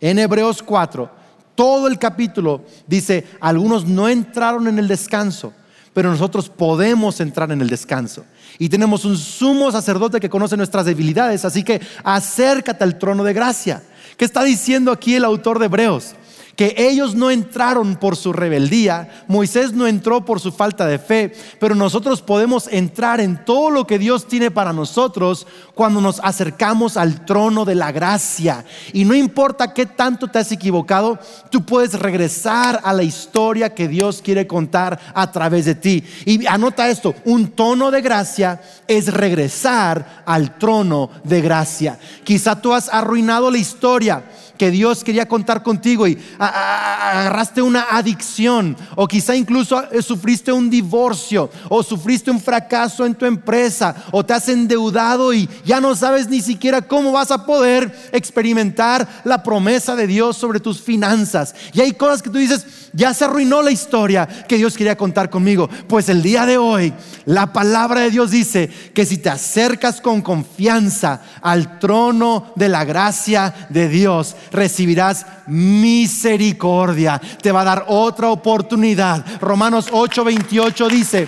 en 0.00 0.18
Hebreos 0.18 0.62
4, 0.62 1.10
todo 1.54 1.88
el 1.88 1.98
capítulo 1.98 2.64
dice, 2.86 3.24
algunos 3.40 3.86
no 3.86 4.08
entraron 4.08 4.68
en 4.68 4.78
el 4.78 4.88
descanso, 4.88 5.52
pero 5.92 6.10
nosotros 6.10 6.48
podemos 6.48 7.20
entrar 7.20 7.50
en 7.52 7.60
el 7.60 7.68
descanso. 7.68 8.24
Y 8.58 8.68
tenemos 8.68 9.04
un 9.04 9.16
sumo 9.16 9.70
sacerdote 9.72 10.20
que 10.20 10.30
conoce 10.30 10.56
nuestras 10.56 10.86
debilidades, 10.86 11.44
así 11.44 11.62
que 11.62 11.80
acércate 12.02 12.84
al 12.84 12.98
trono 12.98 13.24
de 13.24 13.32
gracia. 13.32 13.82
¿Qué 14.16 14.24
está 14.24 14.44
diciendo 14.44 14.92
aquí 14.92 15.14
el 15.14 15.24
autor 15.24 15.58
de 15.58 15.66
Hebreos? 15.66 16.14
Que 16.56 16.74
ellos 16.76 17.14
no 17.14 17.30
entraron 17.30 17.96
por 17.96 18.16
su 18.16 18.32
rebeldía, 18.32 19.24
Moisés 19.28 19.72
no 19.72 19.86
entró 19.86 20.24
por 20.24 20.40
su 20.40 20.52
falta 20.52 20.86
de 20.86 20.98
fe, 20.98 21.32
pero 21.58 21.74
nosotros 21.74 22.22
podemos 22.22 22.68
entrar 22.70 23.20
en 23.20 23.44
todo 23.44 23.70
lo 23.70 23.86
que 23.86 23.98
Dios 23.98 24.28
tiene 24.28 24.50
para 24.50 24.72
nosotros 24.72 25.46
cuando 25.74 26.00
nos 26.00 26.20
acercamos 26.20 26.96
al 26.96 27.24
trono 27.24 27.64
de 27.64 27.74
la 27.74 27.92
gracia. 27.92 28.64
Y 28.92 29.04
no 29.04 29.14
importa 29.14 29.74
qué 29.74 29.86
tanto 29.86 30.28
te 30.28 30.38
has 30.38 30.52
equivocado, 30.52 31.18
tú 31.50 31.64
puedes 31.64 31.98
regresar 31.98 32.80
a 32.84 32.92
la 32.92 33.02
historia 33.02 33.74
que 33.74 33.88
Dios 33.88 34.22
quiere 34.22 34.46
contar 34.46 34.98
a 35.14 35.30
través 35.32 35.64
de 35.64 35.74
ti. 35.74 36.04
Y 36.24 36.46
anota 36.46 36.88
esto, 36.88 37.14
un 37.24 37.48
tono 37.48 37.90
de 37.90 38.00
gracia 38.00 38.60
es 38.86 39.12
regresar 39.12 40.22
al 40.26 40.58
trono 40.58 41.10
de 41.24 41.40
gracia. 41.40 41.98
Quizá 42.22 42.60
tú 42.60 42.72
has 42.72 42.88
arruinado 42.88 43.50
la 43.50 43.58
historia 43.58 44.24
que 44.58 44.70
Dios 44.70 45.04
quería 45.04 45.26
contar 45.26 45.62
contigo 45.62 46.06
y 46.06 46.18
agarraste 46.38 47.62
una 47.62 47.86
adicción 47.90 48.76
o 48.96 49.06
quizá 49.06 49.34
incluso 49.34 49.82
eh, 49.90 50.02
sufriste 50.02 50.52
un 50.52 50.70
divorcio 50.70 51.50
o 51.68 51.82
sufriste 51.82 52.30
un 52.30 52.40
fracaso 52.40 53.04
en 53.04 53.14
tu 53.14 53.26
empresa 53.26 53.94
o 54.10 54.24
te 54.24 54.32
has 54.32 54.48
endeudado 54.48 55.32
y 55.32 55.48
ya 55.64 55.80
no 55.80 55.94
sabes 55.94 56.28
ni 56.28 56.40
siquiera 56.40 56.82
cómo 56.82 57.12
vas 57.12 57.30
a 57.30 57.46
poder 57.46 57.94
experimentar 58.12 59.22
la 59.24 59.42
promesa 59.42 59.96
de 59.96 60.06
Dios 60.06 60.36
sobre 60.36 60.60
tus 60.60 60.80
finanzas. 60.80 61.54
Y 61.72 61.80
hay 61.80 61.92
cosas 61.92 62.22
que 62.22 62.30
tú 62.30 62.38
dices, 62.38 62.83
ya 62.94 63.12
se 63.12 63.24
arruinó 63.24 63.62
la 63.62 63.70
historia 63.70 64.26
que 64.26 64.56
Dios 64.56 64.76
quería 64.76 64.96
contar 64.96 65.28
conmigo. 65.28 65.68
Pues 65.88 66.08
el 66.08 66.22
día 66.22 66.46
de 66.46 66.56
hoy 66.58 66.92
la 67.26 67.52
palabra 67.52 68.00
de 68.00 68.10
Dios 68.10 68.30
dice 68.30 68.70
que 68.94 69.04
si 69.04 69.18
te 69.18 69.30
acercas 69.30 70.00
con 70.00 70.22
confianza 70.22 71.22
al 71.42 71.78
trono 71.78 72.52
de 72.56 72.68
la 72.68 72.84
gracia 72.84 73.54
de 73.68 73.88
Dios, 73.88 74.36
recibirás 74.52 75.26
misericordia. 75.46 77.20
Te 77.42 77.52
va 77.52 77.62
a 77.62 77.64
dar 77.64 77.84
otra 77.88 78.28
oportunidad. 78.28 79.24
Romanos 79.40 79.90
8:28 79.90 80.88
dice, 80.88 81.26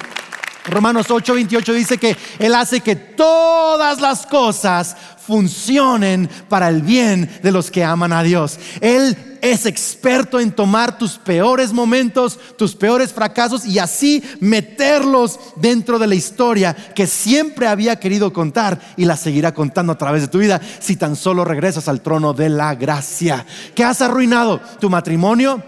Romanos 0.67 1.09
8:28 1.09 1.73
dice 1.73 1.99
que 1.99 2.17
Él 2.39 2.55
hace 2.55 2.81
que 2.81 2.97
todas 2.97 4.01
las 4.01 4.27
cosas 4.27 4.97
funcionen 5.27 6.29
para 6.49 6.69
el 6.69 6.83
bien 6.83 7.29
de 7.43 7.51
los 7.51 7.71
que 7.71 7.85
aman 7.85 8.13
a 8.13 8.23
Dios. 8.23 8.59
Él 8.81 9.39
es 9.43 9.67
experto 9.67 10.41
en 10.41 10.53
tomar 10.53 10.99
tus 10.99 11.19
peores 11.19 11.73
momentos, 11.73 12.39
tus 12.57 12.75
peores 12.75 13.13
fracasos 13.13 13.67
y 13.67 13.79
así 13.79 14.23
meterlos 14.41 15.39
dentro 15.57 15.99
de 15.99 16.07
la 16.07 16.15
historia 16.15 16.75
que 16.75 17.07
siempre 17.07 17.67
había 17.67 17.99
querido 17.99 18.33
contar 18.33 18.81
y 18.97 19.05
la 19.05 19.17
seguirá 19.17 19.53
contando 19.53 19.93
a 19.93 19.99
través 19.99 20.23
de 20.23 20.29
tu 20.29 20.39
vida 20.39 20.61
si 20.79 20.97
tan 20.97 21.17
solo 21.17 21.45
regresas 21.45 21.89
al 21.89 22.01
trono 22.01 22.33
de 22.33 22.49
la 22.49 22.75
gracia. 22.75 23.45
¿Qué 23.75 23.85
has 23.85 24.01
arruinado? 24.01 24.61
¿Tu 24.81 24.89
matrimonio? 24.89 25.63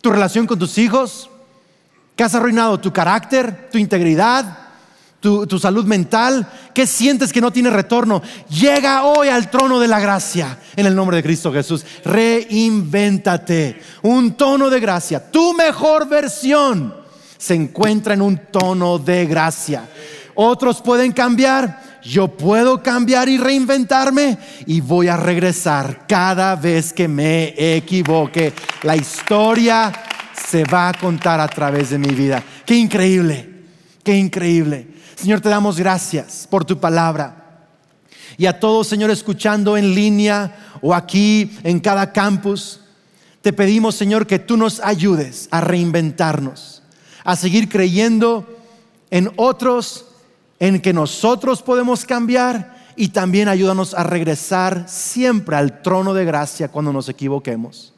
¿Tu 0.00 0.10
relación 0.10 0.46
con 0.46 0.58
tus 0.58 0.76
hijos? 0.78 1.30
¿Qué 2.16 2.24
has 2.24 2.34
arruinado? 2.34 2.78
¿Tu 2.78 2.92
carácter? 2.92 3.68
¿Tu 3.70 3.78
integridad? 3.78 4.64
tu, 5.24 5.58
salud 5.58 5.86
mental, 5.86 6.46
¿qué 6.74 6.86
sientes 6.86 7.32
que 7.32 7.40
no 7.40 7.50
tiene 7.50 7.70
retorno? 7.70 8.22
Llega 8.50 9.04
hoy 9.04 9.28
al 9.28 9.50
trono 9.50 9.80
de 9.80 9.88
la 9.88 9.98
gracia 9.98 10.58
en 10.76 10.84
el 10.84 10.94
nombre 10.94 11.16
de 11.16 11.22
Cristo 11.22 11.50
Jesús. 11.50 11.84
Reinvéntate. 12.04 13.80
Un 14.02 14.34
tono 14.34 14.68
de 14.68 14.80
gracia. 14.80 15.30
Tu 15.30 15.54
mejor 15.54 16.06
versión 16.08 16.94
se 17.38 17.54
encuentra 17.54 18.12
en 18.12 18.20
un 18.20 18.36
tono 18.36 18.98
de 18.98 19.24
gracia. 19.24 19.88
Otros 20.34 20.82
pueden 20.82 21.12
cambiar. 21.12 21.82
Yo 22.02 22.28
puedo 22.28 22.82
cambiar 22.82 23.30
y 23.30 23.38
reinventarme 23.38 24.36
y 24.66 24.82
voy 24.82 25.08
a 25.08 25.16
regresar 25.16 26.06
cada 26.06 26.54
vez 26.54 26.92
que 26.92 27.08
me 27.08 27.54
equivoque. 27.56 28.52
La 28.82 28.94
historia 28.94 29.90
se 30.54 30.62
va 30.62 30.88
a 30.88 30.94
contar 30.94 31.40
a 31.40 31.48
través 31.48 31.90
de 31.90 31.98
mi 31.98 32.14
vida. 32.14 32.40
Qué 32.64 32.76
increíble, 32.76 33.50
qué 34.04 34.16
increíble. 34.16 34.86
Señor, 35.16 35.40
te 35.40 35.48
damos 35.48 35.76
gracias 35.76 36.46
por 36.48 36.64
tu 36.64 36.78
palabra. 36.78 37.66
Y 38.36 38.46
a 38.46 38.60
todos, 38.60 38.86
Señor, 38.86 39.10
escuchando 39.10 39.76
en 39.76 39.96
línea 39.96 40.76
o 40.80 40.94
aquí 40.94 41.58
en 41.64 41.80
cada 41.80 42.12
campus, 42.12 42.82
te 43.42 43.52
pedimos, 43.52 43.96
Señor, 43.96 44.28
que 44.28 44.38
tú 44.38 44.56
nos 44.56 44.78
ayudes 44.78 45.48
a 45.50 45.60
reinventarnos, 45.60 46.84
a 47.24 47.34
seguir 47.34 47.68
creyendo 47.68 48.46
en 49.10 49.32
otros, 49.34 50.04
en 50.60 50.80
que 50.80 50.92
nosotros 50.92 51.62
podemos 51.62 52.04
cambiar 52.04 52.92
y 52.94 53.08
también 53.08 53.48
ayúdanos 53.48 53.92
a 53.92 54.04
regresar 54.04 54.84
siempre 54.86 55.56
al 55.56 55.82
trono 55.82 56.14
de 56.14 56.24
gracia 56.24 56.68
cuando 56.68 56.92
nos 56.92 57.08
equivoquemos. 57.08 57.92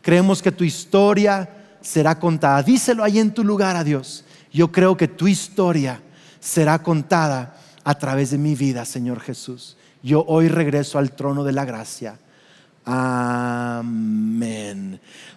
Creemos 0.00 0.40
que 0.40 0.52
tu 0.52 0.64
historia 0.64 1.56
será 1.80 2.18
contada. 2.18 2.62
Díselo 2.62 3.04
ahí 3.04 3.18
en 3.18 3.32
tu 3.32 3.44
lugar 3.44 3.76
a 3.76 3.84
Dios. 3.84 4.24
Yo 4.52 4.72
creo 4.72 4.96
que 4.96 5.08
tu 5.08 5.28
historia 5.28 6.00
será 6.40 6.82
contada 6.82 7.56
a 7.84 7.94
través 7.96 8.30
de 8.30 8.38
mi 8.38 8.54
vida, 8.54 8.84
Señor 8.84 9.20
Jesús. 9.20 9.76
Yo 10.02 10.24
hoy 10.26 10.48
regreso 10.48 10.98
al 10.98 11.12
trono 11.12 11.44
de 11.44 11.52
la 11.52 11.64
gracia. 11.64 12.18
Amén. 12.84 13.90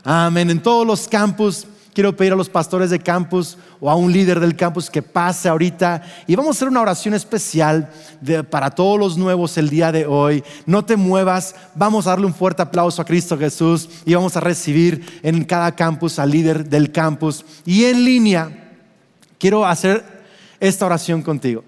Amén. 0.04 0.50
En 0.50 0.62
todos 0.62 0.88
los 0.88 1.08
campus 1.08 1.68
quiero 1.94 2.16
pedir 2.16 2.34
a 2.34 2.36
los 2.36 2.50
pastores 2.50 2.90
de 2.90 3.00
campus 3.00 3.58
o 3.80 3.90
a 3.90 3.96
un 3.96 4.12
líder 4.12 4.40
del 4.40 4.56
campus 4.56 4.90
que 4.90 5.02
pase 5.02 5.50
ahorita 5.50 6.02
y 6.28 6.36
vamos 6.36 6.56
a 6.56 6.58
hacer 6.58 6.68
una 6.68 6.82
oración 6.82 7.14
especial 7.14 7.90
para 8.50 8.72
todos 8.72 9.00
los 9.00 9.18
nuevos 9.18 9.58
el 9.58 9.70
día 9.70 9.92
de 9.92 10.06
hoy. 10.06 10.44
No 10.66 10.86
te 10.86 10.96
muevas, 10.96 11.56
vamos 11.76 12.08
a 12.08 12.12
darle 12.12 12.26
un 12.26 12.34
fuerte 12.34 12.62
aplauso 12.62 13.02
a 13.02 13.06
Cristo 13.06 13.38
Jesús 13.38 13.90
y 14.06 14.14
vamos 14.14 14.36
a 14.36 14.42
recibir 14.42 15.20
en 15.24 15.44
cada 15.44 15.76
campus 15.76 16.20
al 16.20 16.32
líder 16.32 16.70
del 16.70 16.92
campus. 16.92 17.46
Y 17.66 17.86
en 17.86 18.06
línea, 18.06 18.74
quiero 19.38 19.66
hacer 19.66 20.04
esta 20.60 20.86
oración 20.86 21.22
contigo. 21.22 21.64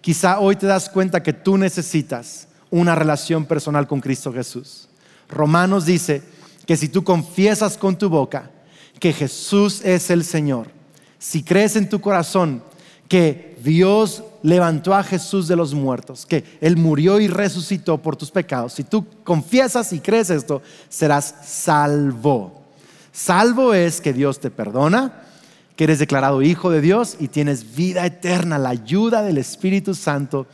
Quizá 0.00 0.38
hoy 0.38 0.56
te 0.56 0.66
das 0.66 0.88
cuenta 0.88 1.22
que 1.22 1.32
tú 1.32 1.58
necesitas 1.58 2.48
una 2.70 2.94
relación 2.94 3.44
personal 3.44 3.86
con 3.86 4.00
Cristo 4.00 4.32
Jesús. 4.32 4.88
Romanos 5.28 5.84
dice 5.84 6.22
que 6.66 6.76
si 6.76 6.88
tú 6.88 7.02
confiesas 7.02 7.76
con 7.76 7.96
tu 7.96 8.08
boca, 8.08 8.50
que 8.98 9.12
Jesús 9.12 9.82
es 9.84 10.10
el 10.10 10.24
Señor, 10.24 10.68
si 11.18 11.42
crees 11.42 11.76
en 11.76 11.88
tu 11.88 12.00
corazón 12.00 12.62
que 13.08 13.56
Dios 13.62 14.22
levantó 14.42 14.94
a 14.94 15.02
Jesús 15.02 15.48
de 15.48 15.56
los 15.56 15.74
muertos, 15.74 16.26
que 16.26 16.44
Él 16.60 16.76
murió 16.76 17.20
y 17.20 17.28
resucitó 17.28 17.98
por 17.98 18.16
tus 18.16 18.30
pecados, 18.30 18.74
si 18.74 18.84
tú 18.84 19.04
confiesas 19.24 19.92
y 19.92 20.00
crees 20.00 20.30
esto, 20.30 20.62
serás 20.88 21.34
salvo. 21.44 22.62
Salvo 23.12 23.74
es 23.74 24.00
que 24.00 24.12
Dios 24.12 24.38
te 24.38 24.50
perdona, 24.50 25.22
que 25.74 25.84
eres 25.84 25.98
declarado 25.98 26.42
hijo 26.42 26.70
de 26.70 26.80
Dios 26.80 27.16
y 27.18 27.28
tienes 27.28 27.74
vida 27.74 28.04
eterna, 28.04 28.58
la 28.58 28.70
ayuda 28.70 29.22
del 29.22 29.38
Espíritu 29.38 29.94
Santo 29.94 30.46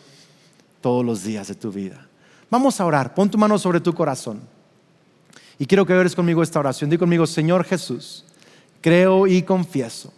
todos 0.81 1.05
los 1.05 1.25
días 1.25 1.49
de 1.49 1.55
tu 1.55 1.73
vida. 1.73 2.07
Vamos 2.51 2.81
a 2.81 2.85
orar, 2.85 3.15
pon 3.15 3.31
tu 3.31 3.39
mano 3.39 3.59
sobre 3.59 3.81
tu 3.81 3.95
corazón. 3.95 4.41
Y 5.59 5.67
quiero 5.67 5.87
que 5.87 5.95
ores 5.95 6.15
conmigo 6.15 6.43
esta 6.43 6.61
oración. 6.61 6.91
Di 6.91 6.99
conmigo, 6.99 7.27
Señor 7.27 7.65
Jesús, 7.65 8.25
creo 8.85 9.27
y 9.27 9.41
confieso 9.41 10.13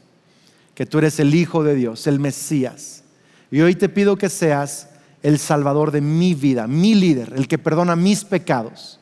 que 0.74 0.86
tú 0.86 0.98
eres 0.98 1.20
el 1.20 1.36
Hijo 1.36 1.62
de 1.62 1.76
Dios, 1.76 2.08
el 2.08 2.18
Mesías. 2.18 3.04
Y 3.48 3.60
hoy 3.60 3.76
te 3.76 3.88
pido 3.88 4.18
que 4.18 4.28
seas 4.28 4.88
el 5.22 5.38
Salvador 5.38 5.92
de 5.92 6.00
mi 6.00 6.34
vida, 6.34 6.66
mi 6.66 6.96
líder, 6.96 7.32
el 7.36 7.46
que 7.46 7.58
perdona 7.58 7.94
mis 7.94 8.24
pecados. 8.24 8.98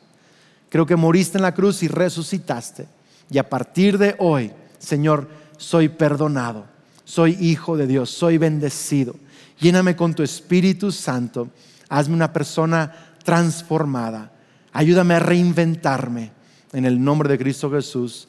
Creo 0.69 0.85
que 0.85 0.95
moriste 0.95 1.39
en 1.39 1.41
la 1.41 1.55
cruz 1.55 1.81
y 1.81 1.87
resucitaste. 1.87 2.85
Y 3.31 3.39
a 3.39 3.49
partir 3.49 3.97
de 3.97 4.15
hoy, 4.19 4.51
Señor, 4.77 5.27
soy 5.57 5.89
perdonado, 5.89 6.67
soy 7.03 7.35
hijo 7.39 7.75
de 7.75 7.87
Dios, 7.87 8.11
soy 8.11 8.37
bendecido. 8.37 9.15
Lléname 9.59 9.95
con 9.95 10.13
tu 10.13 10.21
Espíritu 10.21 10.91
Santo. 10.91 11.49
Hazme 11.89 12.13
una 12.13 12.31
persona 12.31 13.15
transformada. 13.23 14.31
Ayúdame 14.73 15.15
a 15.15 15.19
reinventarme. 15.19 16.33
En 16.71 16.85
el 16.85 17.03
nombre 17.03 17.29
de 17.29 17.39
Cristo 17.39 17.71
Jesús. 17.71 18.27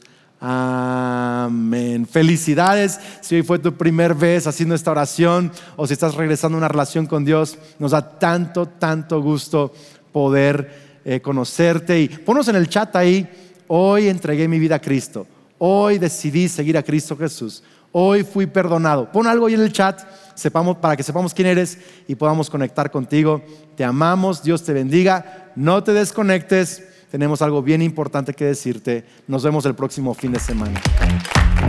Amén. 0.49 2.07
Felicidades 2.07 3.01
si 3.21 3.35
hoy 3.35 3.43
fue 3.43 3.59
tu 3.59 3.75
primer 3.75 4.15
vez 4.15 4.47
haciendo 4.47 4.77
esta 4.77 4.93
oración 4.93 5.51
o 5.75 5.89
si 5.89 5.95
estás 5.95 6.15
regresando 6.15 6.57
a 6.57 6.61
una 6.61 6.69
relación 6.69 7.07
con 7.07 7.25
Dios. 7.25 7.59
Nos 7.81 7.91
da 7.91 8.17
tanto, 8.17 8.67
tanto 8.67 9.21
gusto 9.21 9.75
poder 10.13 11.01
eh, 11.05 11.21
conocerte. 11.21 12.01
Y 12.01 12.09
ponos 12.09 12.47
en 12.47 12.55
el 12.55 12.69
chat 12.69 12.95
ahí, 12.95 13.29
hoy 13.67 14.07
entregué 14.07 14.47
mi 14.47 14.61
vida 14.61 14.77
a 14.77 14.81
Cristo. 14.81 15.27
Hoy 15.59 15.99
decidí 15.99 16.49
seguir 16.49 16.79
a 16.79 16.85
Cristo 16.85 17.17
Jesús. 17.17 17.65
Hoy 17.91 18.23
fui 18.23 18.47
perdonado. 18.47 19.11
Pon 19.11 19.27
algo 19.27 19.47
ahí 19.47 19.55
en 19.55 19.63
el 19.63 19.73
chat 19.73 20.01
sepamos, 20.37 20.77
para 20.77 20.97
que 20.97 21.03
sepamos 21.03 21.35
quién 21.35 21.49
eres 21.49 21.79
y 22.07 22.15
podamos 22.15 22.49
conectar 22.49 22.93
contigo. 22.93 23.43
Te 23.75 23.83
amamos, 23.83 24.45
Dios 24.45 24.63
te 24.63 24.73
bendiga. 24.73 25.51
No 25.57 25.83
te 25.83 25.93
desconectes 25.93 26.85
tenemos 27.11 27.43
algo 27.43 27.63
bien 27.63 27.83
importante 27.83 28.33
que 28.35 28.45
decirte. 28.45 29.05
Nos 29.27 29.43
vemos 29.43 29.65
el 29.67 29.75
próximo 29.75 30.15
fin 30.15 30.33
de 30.33 30.41
semana. 30.41 30.81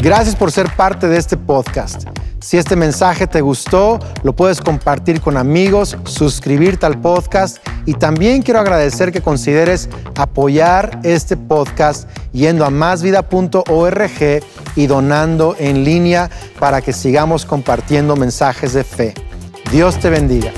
Gracias 0.01 0.35
por 0.35 0.51
ser 0.51 0.69
parte 0.75 1.07
de 1.07 1.17
este 1.17 1.37
podcast. 1.37 2.03
Si 2.39 2.57
este 2.57 2.75
mensaje 2.75 3.25
te 3.25 3.41
gustó, 3.41 3.99
lo 4.23 4.35
puedes 4.35 4.61
compartir 4.61 5.21
con 5.21 5.37
amigos, 5.37 5.97
suscribirte 6.05 6.85
al 6.85 7.01
podcast 7.01 7.57
y 7.85 7.93
también 7.93 8.43
quiero 8.43 8.59
agradecer 8.59 9.11
que 9.11 9.21
consideres 9.21 9.89
apoyar 10.15 10.99
este 11.03 11.35
podcast 11.35 12.07
yendo 12.31 12.63
a 12.63 12.69
másvida.org 12.69 14.43
y 14.75 14.87
donando 14.87 15.55
en 15.57 15.83
línea 15.83 16.29
para 16.59 16.81
que 16.81 16.93
sigamos 16.93 17.45
compartiendo 17.45 18.15
mensajes 18.15 18.73
de 18.73 18.83
fe. 18.83 19.13
Dios 19.71 19.99
te 19.99 20.09
bendiga. 20.09 20.51